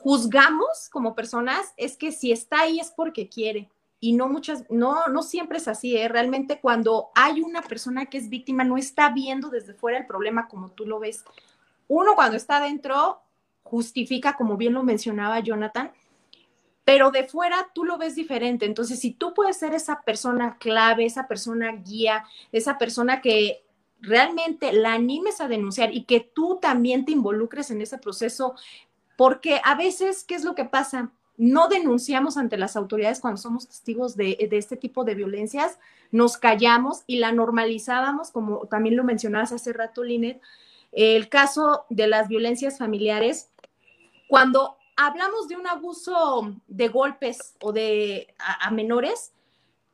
[0.05, 3.71] juzgamos como personas, es que si está ahí es porque quiere.
[4.01, 6.09] Y no muchas, no, no siempre es así, ¿eh?
[6.09, 10.47] Realmente cuando hay una persona que es víctima, no está viendo desde fuera el problema
[10.47, 11.25] como tú lo ves.
[11.89, 13.23] Uno cuando está dentro
[13.63, 15.91] justifica, como bien lo mencionaba Jonathan,
[16.85, 18.67] pero de fuera tú lo ves diferente.
[18.67, 23.65] Entonces, si tú puedes ser esa persona clave, esa persona guía, esa persona que
[24.03, 28.55] realmente la animes a denunciar y que tú también te involucres en ese proceso,
[29.17, 31.11] porque a veces, ¿qué es lo que pasa?
[31.37, 35.79] No denunciamos ante las autoridades cuando somos testigos de, este tipo de violencias,
[36.12, 40.41] nos callamos y la normalizábamos, como también lo mencionabas hace rato, Linet,
[40.93, 43.51] el caso de las violencias familiares,
[44.29, 49.33] cuando hablamos de un abuso de golpes o de a menores,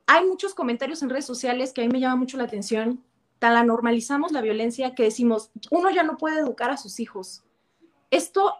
[0.07, 3.03] hay muchos comentarios en redes sociales que a mí me llama mucho la atención
[3.41, 7.43] tan la normalizamos la violencia que decimos, uno ya no puede educar a sus hijos.
[8.11, 8.55] Esto,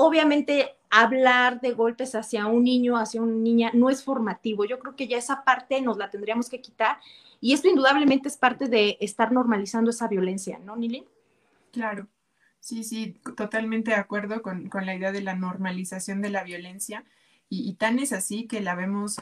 [0.00, 4.64] obviamente, hablar de golpes hacia un niño, hacia una niña, no es formativo.
[4.64, 6.98] Yo creo que ya esa parte nos la tendríamos que quitar
[7.40, 11.04] y esto indudablemente es parte de estar normalizando esa violencia, ¿no, Nili?
[11.70, 12.08] Claro.
[12.60, 17.04] Sí, sí, totalmente de acuerdo con, con la idea de la normalización de la violencia
[17.48, 19.16] y, y tan es así que la vemos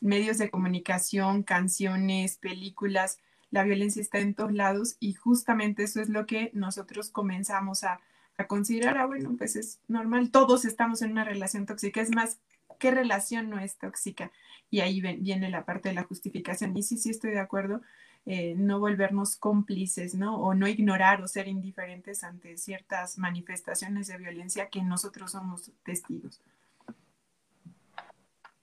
[0.00, 3.18] medios de comunicación, canciones, películas,
[3.50, 8.00] la violencia está en todos lados y justamente eso es lo que nosotros comenzamos a,
[8.46, 12.38] considerar, ah, bueno, pues es normal, todos estamos en una relación tóxica, es más,
[12.78, 14.30] ¿qué relación no es tóxica?
[14.70, 16.76] Y ahí viene la parte de la justificación.
[16.76, 17.80] Y sí, sí estoy de acuerdo,
[18.26, 20.40] eh, no volvernos cómplices, ¿no?
[20.40, 26.40] O no ignorar o ser indiferentes ante ciertas manifestaciones de violencia que nosotros somos testigos.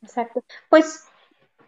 [0.02, 0.44] Exacto.
[0.70, 1.04] Pues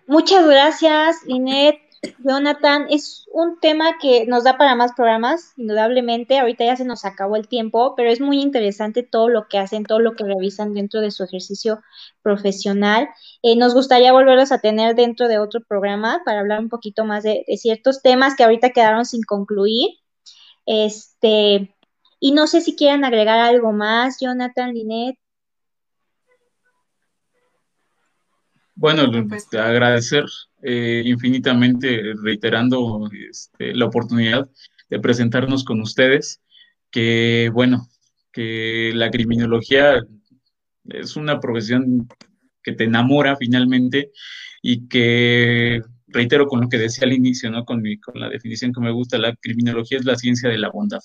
[0.08, 1.89] muchas gracias, Linet
[2.20, 6.40] Jonathan, es un tema que nos da para más programas, indudablemente.
[6.40, 9.84] Ahorita ya se nos acabó el tiempo, pero es muy interesante todo lo que hacen,
[9.84, 11.82] todo lo que revisan dentro de su ejercicio
[12.22, 13.10] profesional.
[13.42, 17.24] Eh, nos gustaría volverlos a tener dentro de otro programa para hablar un poquito más
[17.24, 19.90] de, de ciertos temas que ahorita quedaron sin concluir.
[20.66, 21.76] Este,
[22.20, 25.18] y no sé si quieran agregar algo más, Jonathan, Linet.
[28.76, 30.24] Bueno, pues, agradecer
[30.62, 34.50] eh, infinitamente, reiterando este, la oportunidad
[34.90, 36.42] de presentarnos con ustedes,
[36.92, 37.88] que bueno,
[38.32, 40.06] que la criminología
[40.86, 42.08] es una profesión
[42.64, 44.12] que te enamora finalmente
[44.62, 47.66] y que, reitero con lo que decía al inicio, ¿no?
[47.66, 50.70] con, mi, con la definición que me gusta, la criminología es la ciencia de la
[50.70, 51.02] bondad.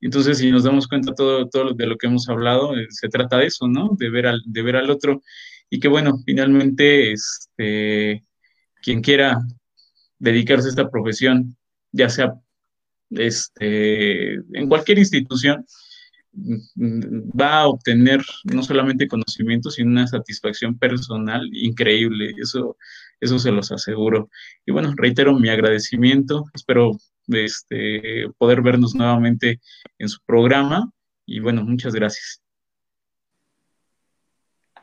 [0.00, 3.38] Entonces, si nos damos cuenta todo, todo de lo que hemos hablado, eh, se trata
[3.38, 3.96] de eso, ¿no?
[3.98, 5.22] De ver al, de ver al otro
[5.70, 8.24] y que bueno, finalmente este,
[8.88, 9.38] quien quiera
[10.18, 11.58] dedicarse a esta profesión,
[11.92, 12.32] ya sea
[13.10, 15.66] este, en cualquier institución,
[17.38, 22.32] va a obtener no solamente conocimiento, sino una satisfacción personal increíble.
[22.38, 22.78] Eso,
[23.20, 24.30] eso se los aseguro.
[24.64, 26.46] Y bueno, reitero mi agradecimiento.
[26.54, 26.92] Espero
[27.26, 29.60] este, poder vernos nuevamente
[29.98, 30.90] en su programa.
[31.26, 32.40] Y bueno, muchas gracias.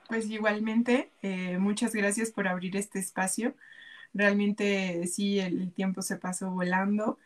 [0.07, 3.55] Pues igualmente, eh, muchas gracias por abrir este espacio.
[4.16, 7.20] Realmente sí, el, tiempo se pasó volando.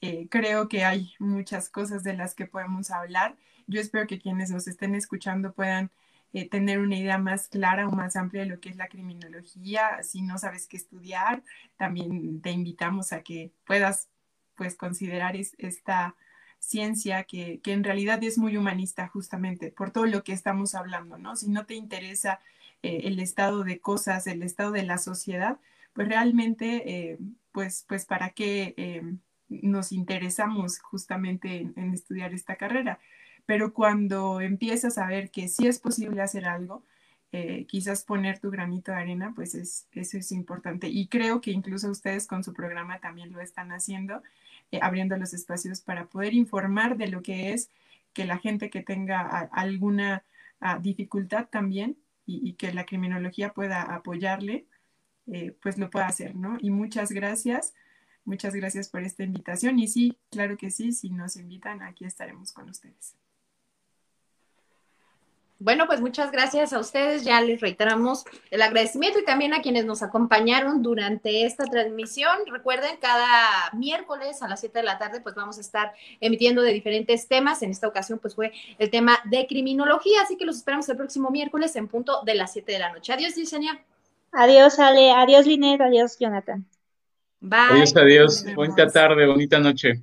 [0.00, 3.36] Eh, creo que hay muchas cosas de las que podemos hablar.
[3.66, 5.90] Yo espero que quienes nos estén escuchando puedan
[6.32, 10.02] eh, tener una idea más clara o más amplia de lo que es la criminología.
[10.04, 11.42] Si no sabes qué estudiar,
[11.76, 14.08] también te invitamos a que puedas
[14.54, 16.14] pues considerar esta
[16.60, 21.34] ciencia que, en realidad es muy humanista justamente por todo lo que estamos hablando, ¿no?
[21.34, 22.38] Si no te interesa
[22.82, 25.58] eh, el estado de cosas, el estado de la sociedad,
[25.96, 27.18] pues realmente, eh,
[27.50, 29.02] pues, pues para qué eh,
[29.48, 33.00] nos interesamos justamente en, estudiar esta carrera.
[33.46, 36.84] Pero cuando empiezas a ver que sí es posible hacer algo,
[37.68, 40.88] quizás poner tu granito de arena, pues es, eso es importante.
[40.88, 44.22] Y creo que incluso ustedes con su programa también lo están haciendo
[44.72, 47.70] eh, abriendo los espacios para poder informar de lo que es
[48.12, 49.20] que la gente que tenga
[49.52, 50.24] alguna
[50.60, 54.66] ah, dificultad también y, que la criminología pueda apoyarle,
[55.26, 56.58] eh, pues lo pueda hacer, ¿no?
[56.60, 57.74] Y muchas gracias,
[58.24, 62.52] muchas gracias por esta invitación y sí, claro que sí, si nos invitan, aquí estaremos
[62.52, 63.16] con ustedes.
[65.58, 67.24] Bueno, pues muchas gracias a ustedes.
[67.24, 72.30] Ya les reiteramos el agradecimiento y también a quienes nos acompañaron durante esta transmisión.
[72.46, 76.74] Recuerden, cada miércoles a las 7 de la tarde, pues vamos a estar emitiendo de
[76.74, 77.62] diferentes temas.
[77.62, 80.20] En esta ocasión, pues fue el tema de criminología.
[80.20, 83.14] Así que los esperamos el próximo miércoles en punto de las 7 de la noche.
[83.14, 83.80] Adiós, Yesenia.
[84.32, 85.10] Adiós, Ale.
[85.12, 85.80] Adiós, Linet.
[85.82, 86.62] Adiós, Jonathan.
[87.40, 87.70] Bye.
[87.70, 88.42] Adiós, adiós.
[88.54, 90.02] Bonita tarde, bonita noche.